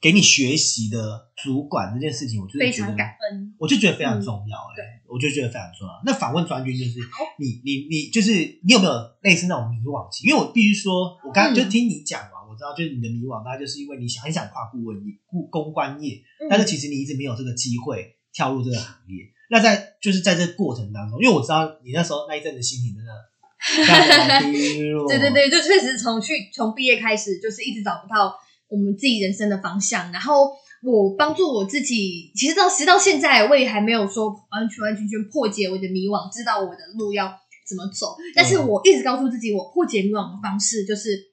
[0.00, 3.54] 给你学习的主管这件事情，我真的非常觉得感恩。
[3.58, 6.02] 我就觉得非常重要、欸，嗯对我就觉得非常重要。
[6.04, 7.00] 那访问专军就是
[7.38, 10.28] 你你你就是你有没有类似那种迷惘期？
[10.28, 19.24] 因为我必须说，我刚刚嗯就听你讲完，我知道就是你的迷惘，大概就是因为你想很想跨顾问业、顾公关业，嗯但是其实你一直没有这个机会跳入这个行业。
[19.50, 23.10] 那在就是在这过程当中，因为我知道你那时候那一阵子心情真的
[23.58, 30.12] 非常低落，对对对，就确实从去从毕业开始，就是一直找不到我们自己人生的方向。
[30.12, 30.50] 然后
[30.82, 37.26] 我帮助我自己，其实到其实到现在，我也还没有说完全完全全破解我的迷惘，知道我的路要
[37.68, 38.16] 怎么走。
[38.34, 41.32] 但是我一直告诉自己，我破解迷惘的方式就是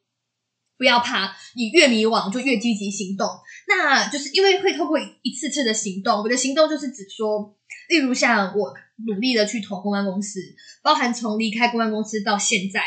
[0.77, 3.27] 不要怕，你越迷惘就越积极行动。
[3.67, 7.55] 那就是因为会透过一次次的行动，我的行动就是指说，
[7.89, 8.73] 例如像我
[9.07, 10.39] 努力的去投公关公司，
[10.83, 12.81] 包含从离开公关公司到现在，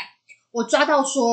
[0.51, 1.25] 我抓到说，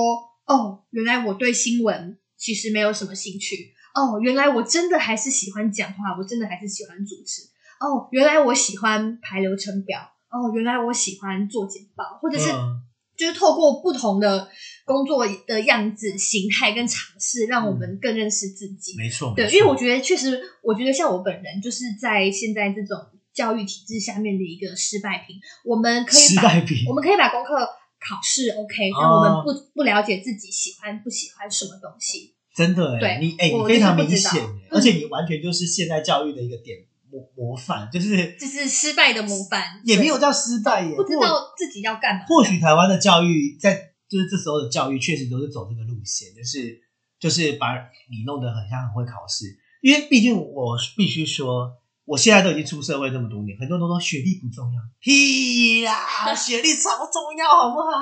[0.46, 7.42] 哦，原来我对新闻其实没有什么兴趣，哦，原来我真的还是喜欢讲话，我真的还是喜欢主持，
[7.80, 9.98] 哦，原来我喜欢排流程表，
[10.30, 12.82] 哦，原来我喜欢做简报，或者是嗯
[13.16, 14.48] 就是透过不同的
[14.84, 18.94] 工作的样子、形态跟尝试，让我们更认识自己。
[18.96, 22.96] 没错，对，因为我觉得确实，我觉得像我本人就是在现在这种
[23.34, 25.34] 教育体制下面的一个失败品。
[25.64, 27.56] 我们可以把失败品我们可以把功课
[27.98, 32.35] 考试 OK，哦但我们不不了解自己喜欢不喜欢什么东西。
[32.56, 36.78] 真的哎，对你哎，我你非常明显而且你完全就是现代教育的一个典
[37.10, 42.24] 模模范，就是就是失败的模范，也没有叫失败耶，不知道自己要干嘛。
[42.26, 46.80] 或许台湾的教育在就是这时候的教育确实都是走这个路线，就是
[47.20, 47.74] 就是把
[48.10, 49.44] 你弄得很像很会考试，
[49.82, 51.74] 因为毕竟我必须说，
[52.06, 55.92] 我现在都已经出社会这么多年，很多人都说学历不重要，屁啦，
[56.32, 57.98] 学历超重要，好不好？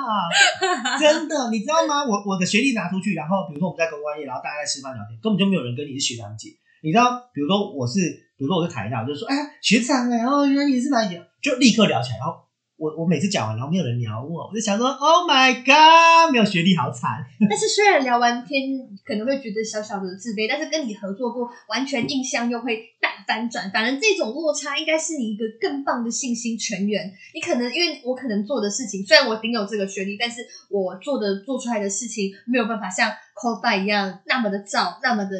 [0.99, 2.05] 真的，你知道吗？
[2.05, 6.53] 我我的学历拿出去，然后比如说我们在公关业，然后大家在吃饭聊天，根本就没有人跟你是学长姐。
[6.83, 7.97] 你知道，比如说我是，
[8.37, 11.25] 比如说我是台大，我就说，哎呀，学长哎、哦，原来你是哪里的？
[11.41, 12.21] 就立刻聊起来。
[12.21, 12.45] 然后
[12.77, 17.25] 我我每次讲完，然后没有人聊我，我就想说，Oh my god，没有学历好惨。
[17.49, 18.69] 但是虽然聊完天
[19.03, 23.71] 可能会觉得小小的自卑，但是跟你合作过，完全印象又会大翻转。
[23.71, 27.11] 反正这种落差应该是你一个更棒的信心泉源。
[27.33, 35.31] 你可能因为我可能做的事情，虽然我顶有这个学历，但是我做的做出来的事情没有办法像 c o d e 一样那么的照，那么的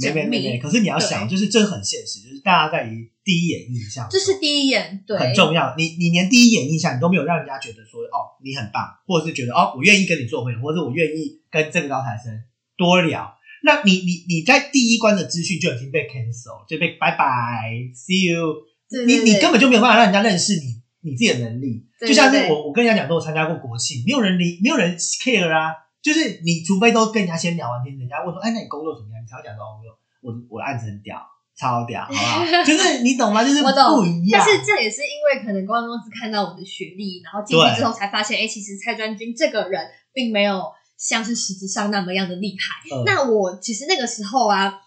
[0.00, 5.74] 没没没没，可是你要想，就是这很现实，就是大家在于第一眼印象，这是第一眼，对，很重要。
[5.76, 12.32] 你你连第一眼印象你都没有让人家觉得说，哦，你很棒，或者是觉得哦，我愿意跟你做朋友，或者我愿意跟这个高材生
[12.76, 13.37] 多聊。
[13.62, 18.54] 那你你你在第一关的资讯就已经被 cancel，就被拜拜，see you。
[18.90, 21.84] 你对对对你根本就没有办法让人家认识你你自己的能力。
[21.98, 25.74] 对就像是我我跟人家讲说，我参加过国庆，没有人理，没有人 care 啊。
[26.00, 29.20] 就是你除非都跟人家先聊完天，人家问说，哎，那你工作怎么样？
[29.22, 29.82] 你才会讲说，哦，
[30.22, 31.18] 我我我的案子很屌，
[31.58, 32.44] 超屌，好不好？
[32.64, 33.42] 就是你懂吗？
[33.44, 34.40] 就是不一样。
[34.40, 40.62] 但是这也是因为可能公关公司看到我的学历，然后进去之后才发现，哎、其实蔡专军这个人并没有
[40.98, 42.96] 像是实质上那么样的厉害。
[42.96, 44.80] 嗯那我其实那个时候啊，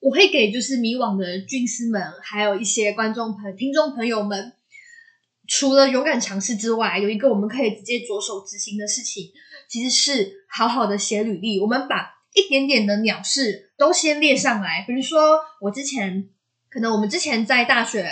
[0.00, 4.54] 我会给就是迷惘的军师们，还有一些观众朋听众朋友们，
[5.46, 9.30] 除了勇敢尝试之外，有一个我们可以直接着手执行的事情，
[9.68, 11.60] 其实是好好的写履历。
[11.60, 16.28] 我们把一点点的鸟事都先列上来，比如说我之前
[16.70, 18.08] 可能我们之前在大学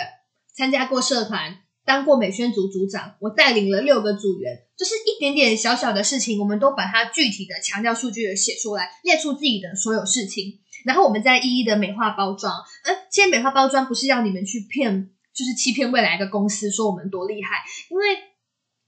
[0.53, 12.53] 参加过社团，当过美宣组组长，我带领了六个组员，就是一点点小小的事情，我们都把它具体的强调数据的写出来，列出自己的所有事情，然后我们再一一的美化包装。
[12.83, 18.03] 呃，现在美化包装不是要你们去骗，就是欺骗未来的公司说我们多厉害，因为。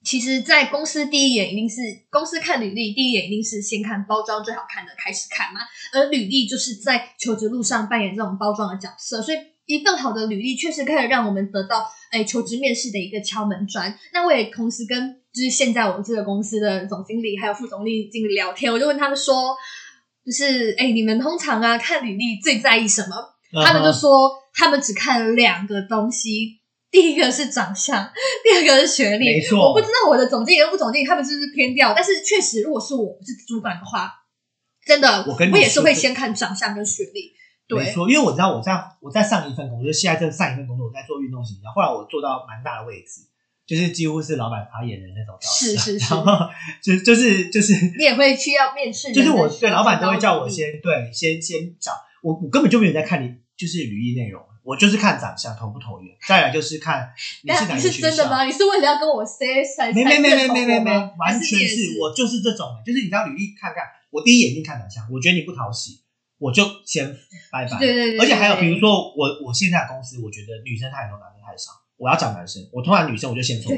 [0.01, 5.59] 其实，在公司第一眼一定是公司看履历，第一眼一定是先看包装最好看的开始看嘛。
[5.91, 9.37] 而履历就是在求职路上扮演这种包装的角色，所以
[9.69, 13.95] 一份好的履历确实可以让我们得到哎求职面试的一个敲门砖。
[14.11, 19.55] 那我也同时跟就是现在我们这个公司的总经理还有副总经理聊天，我就问他们说，
[20.25, 23.15] 就是哎你们通常啊看履历最在意什么？
[23.53, 26.57] 嗯他们就说他们只看两个东西。
[26.91, 28.11] 第一个是长相，
[28.43, 29.25] 第二个是学历。
[29.25, 34.11] 没错我不知道我的总经理跟副总经理他们是不是偏掉，但是确实，如果是我是主管的话，
[34.87, 37.33] 真的我跟你也是会先看长相跟学历。
[37.69, 43.21] 对，没错，因为我知道我在我在上一份工作，就是现在这上一份工作，我在做运动型销，后来我做到蛮大的位置，
[43.67, 45.67] 就是几乎是老板发言人那种角色。
[45.67, 46.49] 是是是然后
[46.81, 51.91] 就就是就是你也会去要面试就是我对老板都会叫我先对先先找
[52.23, 58.09] 我，我根本就没有在看你就是履历内容，我就是看长相投不投缘，再来就是看你是但你是哪个学校。
[58.09, 58.43] 真的吗？
[58.45, 65.99] 你是为了要跟我 say 才没没没没才没没没完还是是我就是这种，就是你知道履历看看，我第一眼一定看长相，我觉得你不讨喜，
[66.39, 67.05] 我就先
[67.51, 67.77] 拜拜。
[67.77, 73.77] 对对对，而且还有，比如说我我现在的公司，我觉得女生太多，男生太少，我要找男生，我通常女生我就先抽掉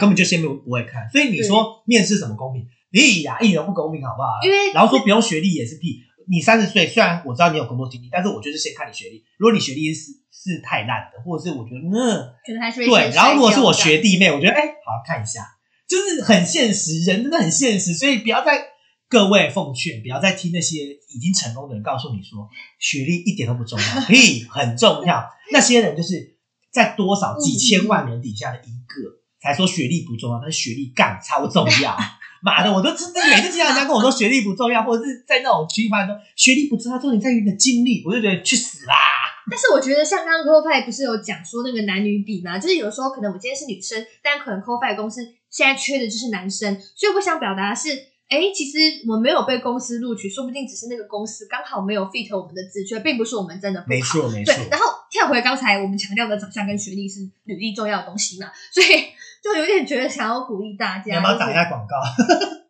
[0.00, 1.08] 根，本就先不不会看。
[1.10, 2.66] 所以你说面试怎么公平？
[2.92, 4.38] 屁呀，一点都不公平，好不好？
[4.42, 6.00] 因为然后说不用学历也是屁。
[6.28, 9.22] 你三十岁，虽然我知道你有工作经历，但是我就是先看你学历。
[9.38, 12.34] 如果你学历是是太烂的，或者是我觉得嗯，
[12.86, 15.42] 对，然后如果是我学弟妹，我觉得哎，好看一下，
[15.86, 18.58] 就是很现实，人真的很现实，所以不要再
[19.08, 25.28] 各位奉劝，不要再听那些已经成功的人告诉你说学历一点都不重要， 屁很重要。
[25.52, 26.36] 那些人就是
[26.70, 31.96] 在多少几千万人底下的一个，才说学历不重要，但是学历干超重要。
[32.42, 38.94] 妈的，我都真的每次听到人家跟我说学历不重要， 或者是在那种区块说学历不重要，重点在于你的经历，我就觉得去死啦！
[39.50, 47.88] 但是我觉得像刚刚 c o f i 不是有讲说那个男女比嘛，就是有时候可能我今天是女生，但可能 c o f i 公司现在缺的就是男生，所以我想表达的是，
[48.28, 53.88] 哎，其实我们没有被公司录取，说不定只是那个公司刚好没有 fit 我们的职缺，并不是我们真的不好。
[53.88, 58.86] 没错，没错对，，然后跳回刚才我们强调的长相跟学历是履历重要的东西嘛，所以
[59.42, 61.20] 就有点觉得想要鼓励大家。
[61.20, 61.96] 不要打一下广告？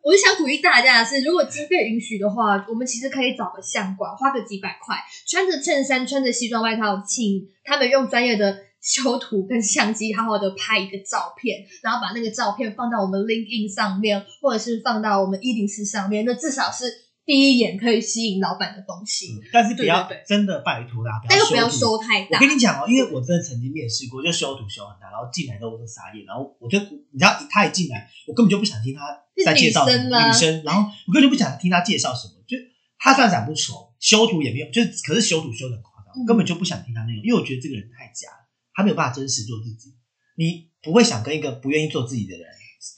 [0.03, 4.95] 我是想鼓励大家的是，如果经费允许的话，我们其实可以找个相馆，花个几百块，
[5.27, 16.85] 穿着衬衫、穿着西装外套，请他们用专业的 修图跟相机，好好的拍一个照片，然后把那个照片放到我们 LinkedIn 上面，或者是放到我们一零四上面，那至少是
[17.25, 21.79] 第一眼可以吸引老板的东西，但是不要真的拜托啦，但又不要修图。
[21.79, 22.39] 收太大。
[22.39, 22.55] 我跟。
[22.55, 29.01] 你讲哦，因为我真的曾经面试过，就修图修很大，然后进来之后我就傻眼，然后我就你知道他一进来，我根本就不想听他
[29.43, 30.27] 在介绍女生吗？
[30.27, 32.55] 女生，然后我根本就不想听他介绍什么，就
[32.97, 36.25] 他虽然长不丑，修图也没有，就是可是修图修的很夸张，嗯。
[36.25, 38.46] 根本就不想听他内容，因为我觉得这个人太假了，
[38.77, 39.89] 他没有办法真实做自己，
[40.37, 42.45] 你不会想跟一个不愿意做自己的人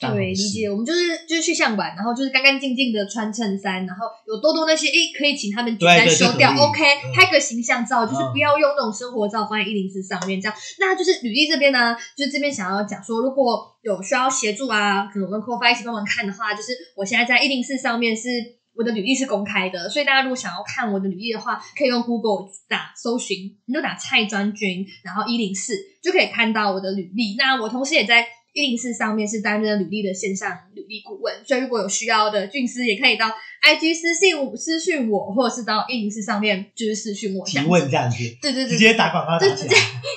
[0.02, 0.70] 当对，理解。
[0.70, 10.58] 我们就是就是去相馆，然后就是干干净净的穿衬衫，然后有多多那些诶，可以请他们简单修掉，OK，嗯拍个形象照，就是嗯不要用那种生活照放在一零四上面这样。
[10.80, 18.59] 那就是履历这边呢，就是这边想要讲说，如果有需要协助啊，可能我跟 c o f i 一起帮忙看的话，就是我现在在一零四上面是。
[18.80, 27.36] 我的履历是公开的，所以大家如果想要看我的履历的话，可以用 Google 打搜寻，你就打蔡专军，然后一零四就可以看到我的履历。
[27.38, 39.76] 那我同时也在一零四上面是担任履历的线上履历顾问，所以如果有需要的俊师也可以到 IG 私信我私讯我，或者是到一零四上面就是私讯我这提问这样子，对对对，直接打广告打起来。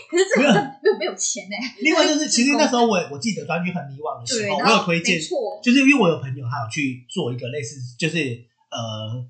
[0.09, 8.39] 可是这个没有没有钱哎、另外就是，其实那时候我我记得专辑很迷惘的对，时候，我有推荐没，错，就是因为我有朋友，他有去做一个类似，就是
[8.73, 9.23] 呃，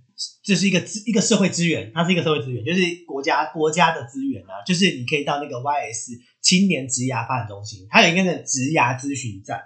[0.44, 9.61] 这是一个资一个社会资源，它是一个社会资源，就是国家国家的资源啊，就是你可以到那个 YS 青年职涯发展中心，它有一个那个职涯咨询站，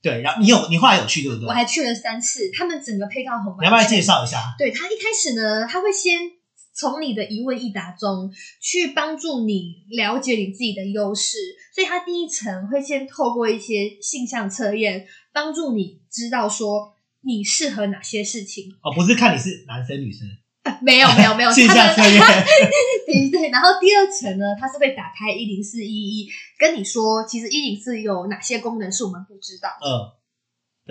[0.00, 1.52] 对，然后你有你后来有去对不对我？
[1.52, 4.54] 还去了三次，他们整个配套很完你要不要介绍一下？
[4.56, 6.20] 对他一开始呢，他会先
[6.72, 11.36] 从你的一问一答中去帮助你了解你自己的优势，
[11.74, 18.70] 所以他第一层会先透过一些性向测验，帮助你知道说你适合哪些事情。
[18.82, 20.26] 哦，不是看你是男生女生，
[20.62, 22.20] 呃没有没有没有， 线下测验，
[23.06, 26.28] 对对，然后第二层呢，它是会打开一零四一一，
[26.58, 29.86] 跟你说，其实一零四有哪些功能是我们不知道的。
[29.86, 29.90] 嗯，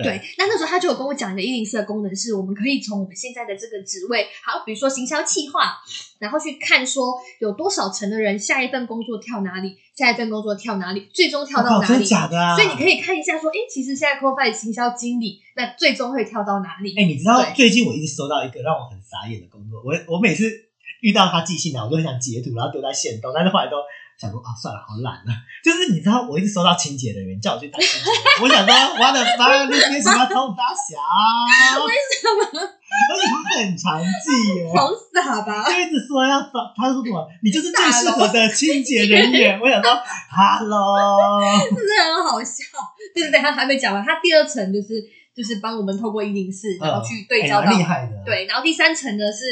[0.02, 5.78] 对对，那那时候他就有跟我讲一个一零四的功能，是我们可以从我们现在的这个职位，好，比如说行销企划，
[6.18, 12.04] 然后去看说有多少层的人下一份工作跳哪里，下一份工作跳哪里，最终跳到哪里。
[12.04, 12.56] 假的啊？
[12.56, 16.94] 所以你可以看一下说，哎，其实现在 c o f i 行销经理，那最终会跳到哪里？
[16.98, 20.44] 哎、你知道最近我一直收到一个让我很傻眼的工作，我我每次
[21.00, 23.76] 遇到他寄信来，我都很想截图，然后丢在线动，但是后来都
[24.20, 25.32] 想说啊，算了，好懒啊。
[25.64, 28.10] 就是你知道，我一直收到清洁人员叫我去打清洁，
[28.44, 31.00] 我想说，我的妈，你为什么要偷打小？
[31.88, 32.60] 为什么？
[32.60, 34.68] 而且他很常记耶。
[34.76, 35.64] 好傻吧？
[35.64, 37.26] 就一直说要找，他说什么？
[37.42, 39.58] 你就是最适合的清洁人员。
[39.58, 39.90] 我想说
[40.30, 42.64] ，Hello，真的很好笑。
[43.14, 45.02] 对对对，他还没讲完，他第二层就是
[45.34, 49.44] 就是帮我们透过一零四，然后去对哎焦到蛮厉害的。，对，然后第三层呢是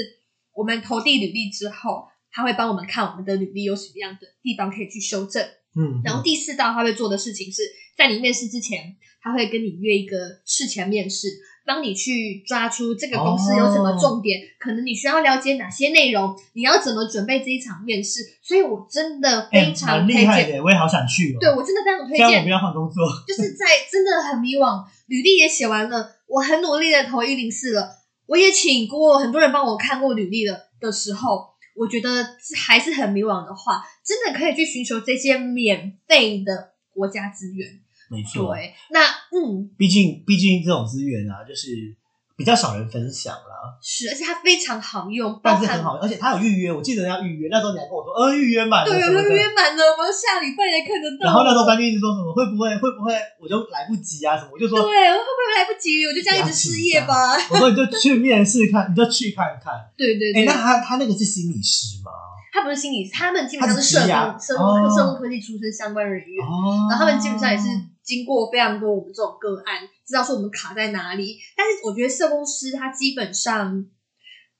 [0.52, 5.42] 我们投递履历之后，他会帮我们看我们的履历有什么样的地方可以去修正。
[5.76, 7.62] 嗯，然后第四道他会做的事情是
[7.96, 11.28] 在你面试之前，他会跟你约一个事前面试，
[11.64, 18.20] 帮你去抓出这个公司有什么重点，可能你需要了解哪些内容，你要怎么准备这一场面试。
[18.42, 21.38] 所以我真的哎非常推荐，厉害的，我也好想去哦。
[21.38, 22.48] 对我真的非常推荐不。
[22.48, 27.90] 要换工作，就是在真的很迷惘，履历也写完了，我很努力的投一零四了，
[28.26, 37.80] 我也请过很多人帮我看过履历了的时候，我觉得还是很迷惘的话，真的可以去寻求这些免费的国家资源。
[38.10, 38.54] 没错。
[38.54, 39.00] 对，那
[39.30, 41.94] 嗯，毕竟，毕竟这种资源啊，就是
[42.38, 49.28] 比较少人分享啦，是，而且它非常好用，包但是很好用，而且它有预约，我记得要预约，那时候你还跟我说，呃，预约满了对，什么的。
[49.28, 51.26] 有约满了，我们下礼拜才看得到。
[51.26, 53.10] 然后那时候专军一直说什么会不会会不会
[53.42, 56.06] 我就来不及啊什么，我就说对，会不会来不及？
[56.06, 57.34] 我就这样一直失业吧。
[57.50, 59.74] 我说你就去面试看，你就去看看。
[59.98, 62.14] 对、对对对，那他他那个是心理师吗？
[62.54, 66.46] 他不是心理师，他们基本上是社他是职涯工、生哦物、生物科技出身相关人员。
[66.46, 67.66] 哦，然后他们基本上也是
[68.08, 71.36] 经过非常多我们这种个案，知道说我们卡在哪里。
[71.54, 73.84] 但是我觉得社工师他基本上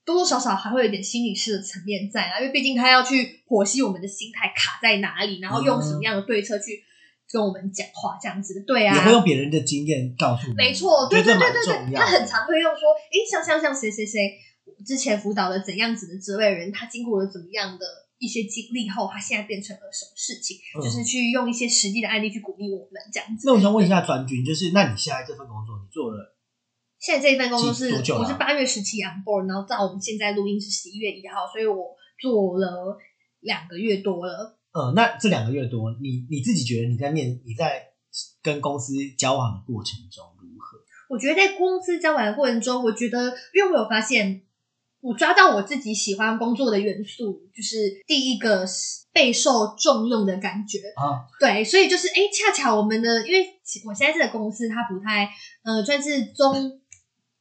[0.05, 6.83] 多多少少还会有点心理师的层面在啊，因为毕竟他要去剖析我们的心态卡在哪里，然后用什么样的对策去
[7.31, 8.63] 跟我们讲话，这样子。
[8.67, 11.95] 对啊，也会用别人的经验告诉你，没错，对对对对对。
[11.95, 14.37] 他很常会用说，诶，像像像谁谁谁
[14.85, 17.85] 之前辅导的怎样子的职位人，他经过了怎么样的
[18.19, 23.47] 一些经历后，他现在变成了什么事情，嗯就是去用一些实际的案例去鼓励我们这样子。
[23.47, 26.35] 那我想问一下专军，就是那你现在这份工作你做了
[26.99, 32.97] 现在这一份工作是我是八月十七 on board，然后到我们现在录音是十一月一号，所以我做了
[33.39, 34.59] 两个月多了。
[34.73, 37.87] 呃，那这两个月多，你你自己觉得你在面你在
[38.43, 40.77] 跟公司交往的过程中如何？
[41.09, 44.43] 我觉得在公司交往的过程中，我觉得，因为我有发现，
[45.01, 50.79] 我抓到我自己喜欢工作的元素，就是第一个是备受重用的感觉。
[50.95, 53.47] 啊，对，所以就是，哎，恰巧我们的，因为
[53.87, 55.29] 我现在这个公司它不太，
[55.63, 56.81] 呃，算是中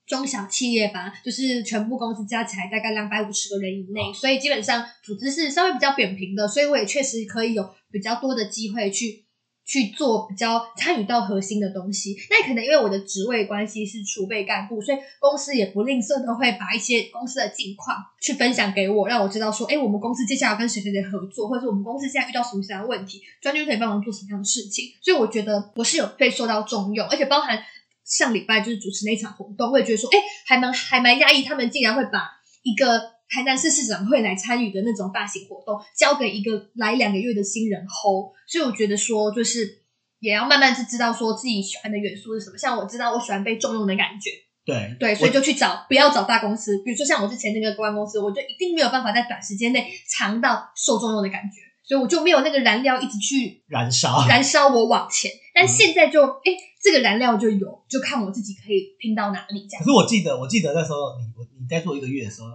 [0.07, 9.27] 中小企业吧，就是全部公司加起来大概两百五十个人以内，所以基本上组织是稍微比较扁平的，所以我也确实可以有比较多的机会去
[9.69, 12.17] 去做比较参与到核心的东西。
[12.31, 24.87] 那可能因为我的职位关系是储备干部，所以公司也不吝啬的会把一些公司的近况去分享给我，让我知道说，哎，我们公司接下来要跟谁谁谁合作，或者是我们公司现在遇到什么什么问题，专军可以帮忙做什么样的事情。
[25.03, 27.63] 所以我觉得我是有被受到重用，而且包含
[28.07, 38.33] 上礼拜就是主持那场活动，我也觉得说，哎，还蛮还蛮压抑，他们竟然会把一个台南市市长会来参与的那种大型活动，交给一个来两个月的新人 hold。
[38.47, 39.83] 所以我觉得说，就是
[40.21, 42.57] 也要慢慢去知道说自己喜欢的元素是什么。
[42.57, 44.31] 像我知道我喜欢被重用的感觉，
[44.65, 46.83] 对对，所以就去找，不要找大公司。
[46.85, 55.31] 比如说像我之前那个公关公司，我就一定没有办法在短时间内尝到受重用的感觉，所以我就没有那个燃料一直去燃烧，燃烧我往前。
[55.55, 59.85] 但现在就，哎、这个燃料就有，就看我自己可以拼到哪里这样可。
[59.85, 62.49] 是我记得，我记得那时候你我你在做一个月的时候，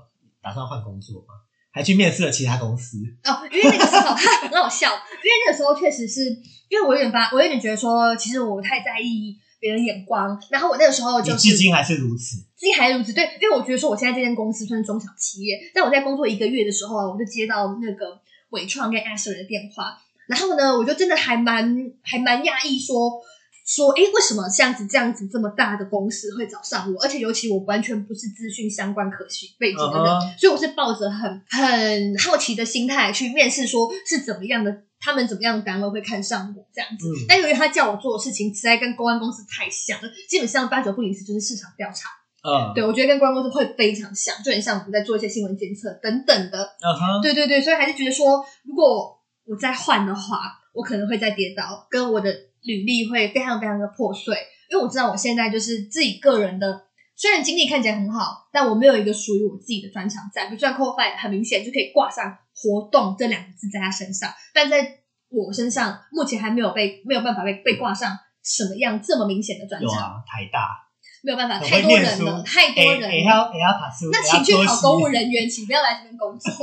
[0.44, 1.36] 打算换工作吗，
[1.72, 2.98] 还去面试了其他公司。
[3.24, 4.14] 哦，因为那个时候
[4.50, 6.26] 很好笑，因为那个时候确实是
[6.70, 12.38] 因为我有点发，我有点觉得说，其实我不太在意别人眼光，然后我那个时候就是至今还是如此。
[12.38, 18.20] 至今还如此对，因为我觉得说我现在这间公司算是中小企业，在我在工作一个月的时候啊，我就接到那个
[18.50, 23.22] 伟创跟 Asher 的电话，然后呢，我就真的还蛮还蛮讶异说。
[23.66, 27.02] 说，哎，为什么像子这样子这么大的公司会找上我？
[27.02, 37.08] 而且尤其我完全不是资讯相关可信背景的人所以我是抱着很很好奇的心态去面试，说是怎么样的，他们怎么样的单位会看上我这样子。
[37.08, 42.10] 嗯但由于他叫我做的事情实在跟公安公司太像了，基本上八九不离十就是市场调查。
[42.44, 46.62] 嗯，对，我觉得跟公关公司会非常像，就很像我们在做一些新闻监测等等的。
[46.62, 54.36] 嗯哼，对对对，所以还是觉得说，如果我再换的话，我可能会再跌倒，跟我的履历会非常非常的破碎，
[54.72, 56.88] 因为我知道我现在就是自己个人的。
[57.16, 60.48] 虽然经历看起来很好，但我没有一个属于我自己的专长在。
[60.48, 64.98] 比如说 c o f i 很明显就可以挂上“活动”这两个字在他身上，但在
[65.30, 70.90] 我身上目前还没有被没有办法被被挂上什么样这么明显的专长，有啊，台大，
[71.22, 73.14] 没有办法，太多人了，太多人了。
[73.14, 76.52] 也要也要爬书，那请去考公务人员，请不要来这边工作。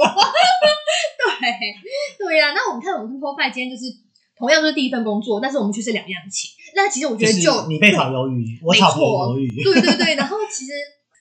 [1.40, 3.86] 对对呀、那我们看我们 p r o f i 今天就是
[4.40, 6.50] 同样都是第一份工作，但是我们却是两样情。
[6.74, 10.72] 那其实我觉得就你被炒鱿鱼，我炒婆鱿鱼，对对对，然后其实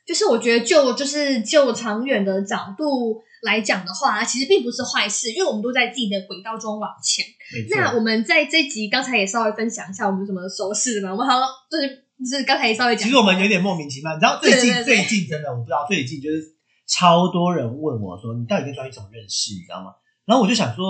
[0.08, 7.26] 就是我觉得就就是就长远的角度来讲的话，其实并不是坏事，因为我们都在自己的轨道中往前。
[7.70, 16.56] 那我们在这集刚才也稍微分享一下我们怎么收拾的嘛，我们好像就是就是刚才也稍微讲，其实我们有点莫名其妙，你知道最近对对对最近真的我不知道最近就是
[16.88, 19.92] 超多人问我说你到底跟专业怎么认识，你知道吗？
[20.26, 20.86] 然后我就想说，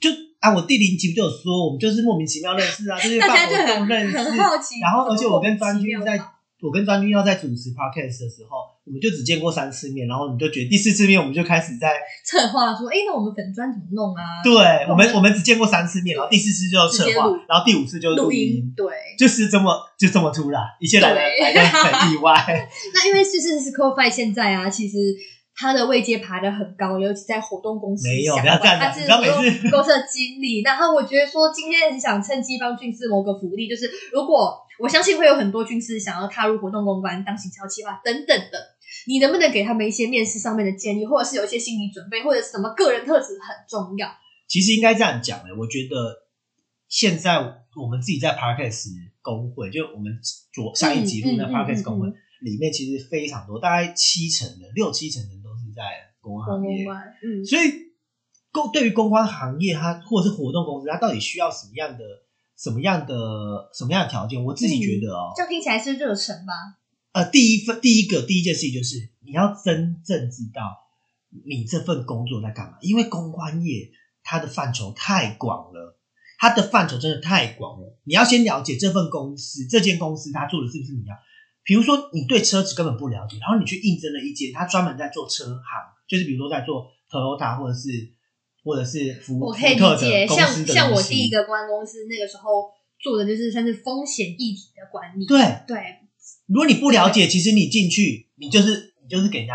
[0.00, 0.10] 就
[0.42, 6.20] 啊，我第零集不就有说我们就是莫名其妙认识啊，就是 大办活家就很动认识，很好奇，然后而且我跟专专军在，
[6.60, 11.94] 我跟专军要在主持 podcast 的时候，我们就只见过三次面，然后你就觉得第四次面我们就开始在
[12.26, 14.42] 策划说，哎，那我们粉砖怎么弄啊？
[14.42, 14.52] 对
[14.90, 18.86] 我们我们只见过三次面，然后第四次就策划直接录，然后第五次就录音音，，对。
[19.18, 22.32] 就是这么就这么突然，一切来的对来的很意外。
[22.94, 24.96] 那因为就是是 c o f i 现在啊，其实
[25.54, 30.62] 他的位阶爬得很高，尤其在活动公司没有相不要这样关他是活次动公司的经理。
[30.62, 38.58] 然后我觉得说，今天很想趁机帮军师谋个福利，就是如果我相信会有很多军师想要踏入活动公关、当行销企划等等的，
[39.06, 44.08] 你能不能给他们一些面试上面的建议，或者是有一些心理准备，或者是什么个人特质很重要？
[44.48, 46.24] 其实应该这样讲的，我觉得
[46.88, 48.88] 现在我们自己在 Parkes
[49.20, 50.18] 工会，就我们
[50.52, 55.28] 昨上一集录那嗯嗯嗯 Parkes 工会、嗯里面，其实非常多，大概七成的六七成的
[55.82, 57.90] 在公关公行业，关，嗯，所以
[58.52, 62.04] 公对于公关行业，它或者是活动公司，它到底需要什么样的
[62.56, 64.44] 什么样的什么样的条件？
[64.44, 66.52] 我自己觉得哦，这样听起来是热忱吧？
[67.10, 70.78] 呃，第一份第一个第一件事情就是你要真正知道
[71.44, 73.90] 你这份工作在干嘛，因为公关业
[74.22, 75.98] 它的范畴太广了，
[76.38, 77.98] 它的范畴真的太广了。
[78.04, 81.14] 你要先了解这份公司，这间公司它做的是不是你要，
[81.64, 85.62] 比如说你对车子根本不了解，然后你去应征了一间他专门在做车行，
[86.08, 88.12] 就是比如说在做 Toyota 或者是
[88.64, 95.76] 或者是福我可以理解，像像我第一个公关公司那个时候做的就是算是风险议题的管理，对，对，
[96.46, 99.54] 如果你不了解，其实你进去你就是你就是给人家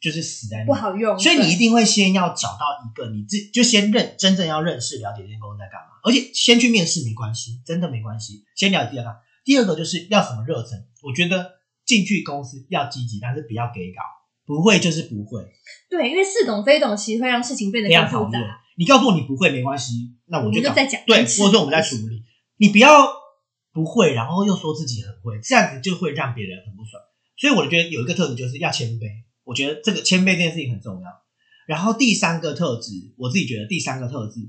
[0.00, 0.66] 就是死在那里。
[0.66, 9.20] 不好用，所以你一定会先要找到一个你自就先认真正要认识了解这间公司在干嘛，而且先去面试没关系，真的没关系，先了解它。
[9.44, 11.52] 第二个就是要什么热忱，我觉得
[11.84, 14.00] 进去公司要积极，但是不要给稿，
[14.46, 15.42] 不会就是不会，
[15.90, 18.38] 对，因为似懂非懂，其实会让事情变得更复杂。
[18.76, 20.74] 你告诉我你不会没关系，那我就讲
[21.06, 22.22] 对，或者说我们在处理。
[22.56, 23.06] 你不要
[23.72, 27.02] 不会，然后又说自己很会，这样子就会让别人很不爽。
[27.36, 29.08] 所以我觉得有一个特质就是要谦卑，
[29.44, 31.08] 我觉得这个谦卑这件事情很重要。
[31.66, 34.40] 然后第三个特质，我自己觉得第三个特质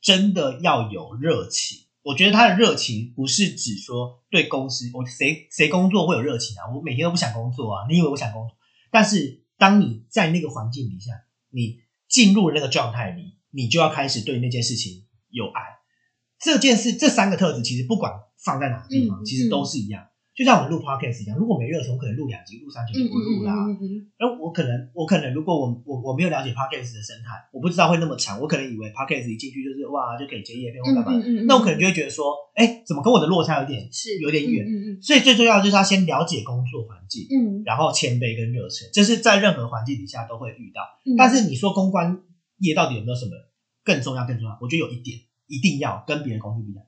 [0.00, 1.78] 真的要有热情。
[2.02, 6.74] 我觉得他的热情不是指说对公司，我谁谁工作会有热情啊？
[6.74, 7.86] 我每天都不想工作啊！
[7.88, 8.56] 你以为我想工作？
[8.90, 11.12] 但是当你在那个环境底下，
[11.50, 15.62] 你进入了那个状态里，你就要开始对那件事情有爱。
[16.40, 18.12] 这件事这三个特质，其实不管
[18.44, 20.04] 放在哪个地方，嗯其实都是一样。
[20.34, 23.52] 就像我们录 podcast 一样，如果没热忱，我可能录两集、录三集嗯就不录啦。
[23.52, 31.12] 嗯嗯嗯嗯，然后我可能，我可能，如果我我我没有了解 podcast 的生态，我不知道会那么长，我可能以为 podcast 一进去就是哇就可以接叶片或干嘛，
[31.44, 34.64] 那我可能就会觉得说，哎，怎么跟我的落差有点是有点远？
[35.02, 40.80] 所以最重要的就是要先了解工作环境，嗯然后谦卑跟热忱，这是在任何环境底下都会遇到。
[41.04, 42.18] 嗯，但是你说公关
[42.58, 43.32] 业到底有没有什么
[43.84, 44.26] 更重要？
[44.26, 46.82] 更重要，我觉得有一点一定要跟别的公司不一样，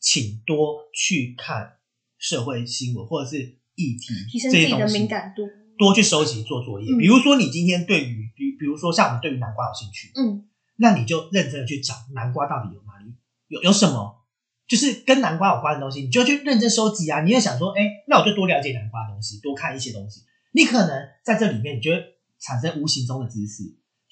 [0.00, 1.72] 请多去看
[2.18, 3.38] 社会新闻或者是
[3.74, 5.42] 议题这些东西，敏感度，
[5.78, 6.86] 多去收集做作业。
[6.92, 10.44] 嗯比如说你今天对于比比如说像我们对于南瓜有兴趣，嗯
[10.76, 13.14] 那你就认真的去找南瓜到底有哪里
[13.48, 14.22] 有有什么。
[14.68, 17.22] 就是跟南瓜有关的东西，你就去认真收集啊！
[17.22, 20.22] 你也想说，哎、那我就多了解南瓜的东西，多看一些东西。
[20.50, 22.02] 你可能在这里面，你就会
[22.40, 23.62] 产生无形中的知识，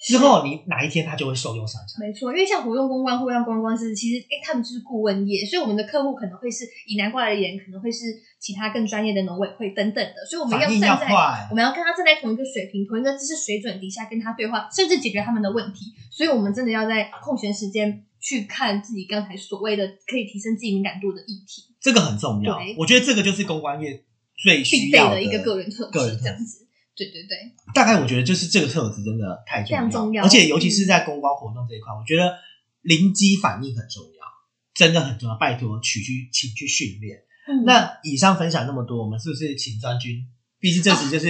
[0.05, 1.99] 之后你哪一天他就会受用上场。
[1.99, 8.05] 没错，因为像活动公关或像公关公司，其实欸他们就是顾问业，所以我们的客户可能会是以南瓜而言，可能会是
[8.39, 15.93] 其他更专业的农委会等等的，所以我们要站在快我，们要跟他站在同一个水平、同一个知识水准底下跟他对话，甚至解决他们的问题。
[16.11, 22.75] 所以我们真的要在空闲时间去看自己刚才所谓的可以提升自己敏感度的议题，这个很重要对。
[22.77, 24.03] 我觉得这个就是公关业
[24.37, 26.64] 最必需要备的一个个人特质，这样子。
[26.95, 27.37] 对对对，
[27.73, 32.33] 大概我觉得就是这个特质真的太重要，非常重要而且尤其是在公关活动这一块，我觉得
[32.81, 34.25] 临机反应很重要，
[34.73, 35.35] 真的很重要。
[35.35, 37.17] 拜托，取去请去训练。
[37.47, 40.25] 嗯那以上分享那么多，我们是不是请专军？
[40.59, 41.27] 毕竟这集就是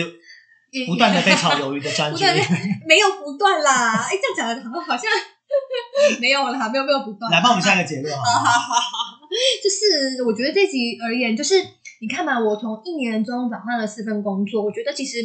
[0.71, 2.25] 也不断的被炒鱿鱼的专 军。
[2.87, 7.31] 没有不断啦，哎，这样讲的好像好像没有啦，没有没有不断。
[7.31, 8.39] 来帮我们下一个结论好好？
[8.39, 9.27] 好好好，
[9.63, 11.55] 就是我觉得这集而言，就是
[11.99, 15.17] 你看嘛，我从一年中转换了四份工作，我觉得其实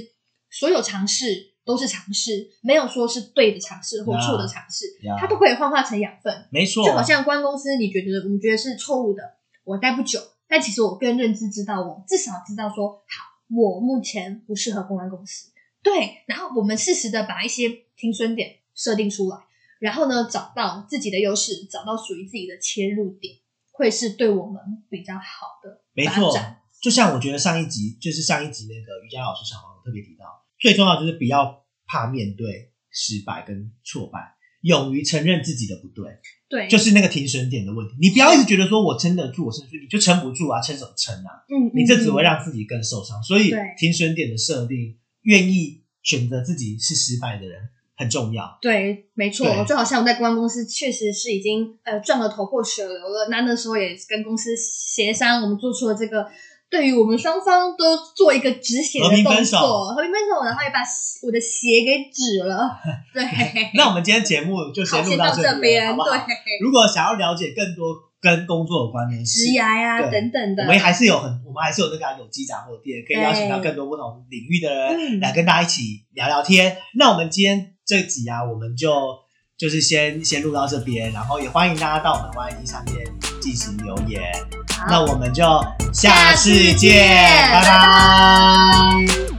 [0.50, 6.46] 所有尝试都是尝试，没有说是对的尝试或错的尝试，呀它都可以幻化成养分。
[6.50, 9.22] 没错，就好像关公司，你觉得我们觉得是错误的，
[9.64, 15.50] 我待不久，但其实我更认知知道，我至少知道说，好，我目前不适合公关公司。
[15.82, 19.36] 对，然后我们适时的把一些停损点设定出来，
[19.78, 23.36] 然后呢，找到自己的优势，找到属于自己的切入点，
[23.70, 26.59] 会是对我们比较好的没错发展。
[26.80, 30.24] 就像我觉得上一集就是上一集那个瑜伽老师小黄有特别提到，
[30.58, 36.18] 最重要就是不要怕面对失败跟挫败，勇于承认自己的不对，
[36.48, 37.94] 对，就是那个停损点的问题。
[38.00, 41.44] 你不要一直觉得说我撑得住，我撑得住，你就撑不住啊，撑什么撑啊？
[41.48, 43.22] 嗯，你这只会嗯让自己更受伤。
[43.22, 48.58] 所以停损点的设定，愿意选择自己是失败的人很重要。
[48.62, 56.26] 对，没错对，就好像我在公关公司确实是已经呃赚了头破血流了，那那时候也跟公司协商，我们做出了这个
[56.70, 60.78] 对于我们双方都做一个止血的和平动分手作，和平分手，然后也把
[61.26, 62.70] 我的鞋给止了。
[63.12, 63.22] 对，
[63.74, 66.10] 那我们今天节目就，先录到这这边，好不好？
[66.16, 66.22] 对，
[66.62, 76.76] 如果想要了解更多跟工作有关的事职，涯呀等等的，我们还是有很，我们还是有那个有机杂货店，可以邀请到更多不同领域的人嗯来跟大家一起聊聊天。
[76.94, 79.18] 那我们今天这集啊，我们就
[79.58, 82.94] 就是先先录到这边，然后也欢迎大家到我们 YT 上面
[83.40, 84.22] 进行留言。
[84.88, 85.44] 那我们就
[85.92, 87.06] 下次见
[87.52, 89.29] 拜拜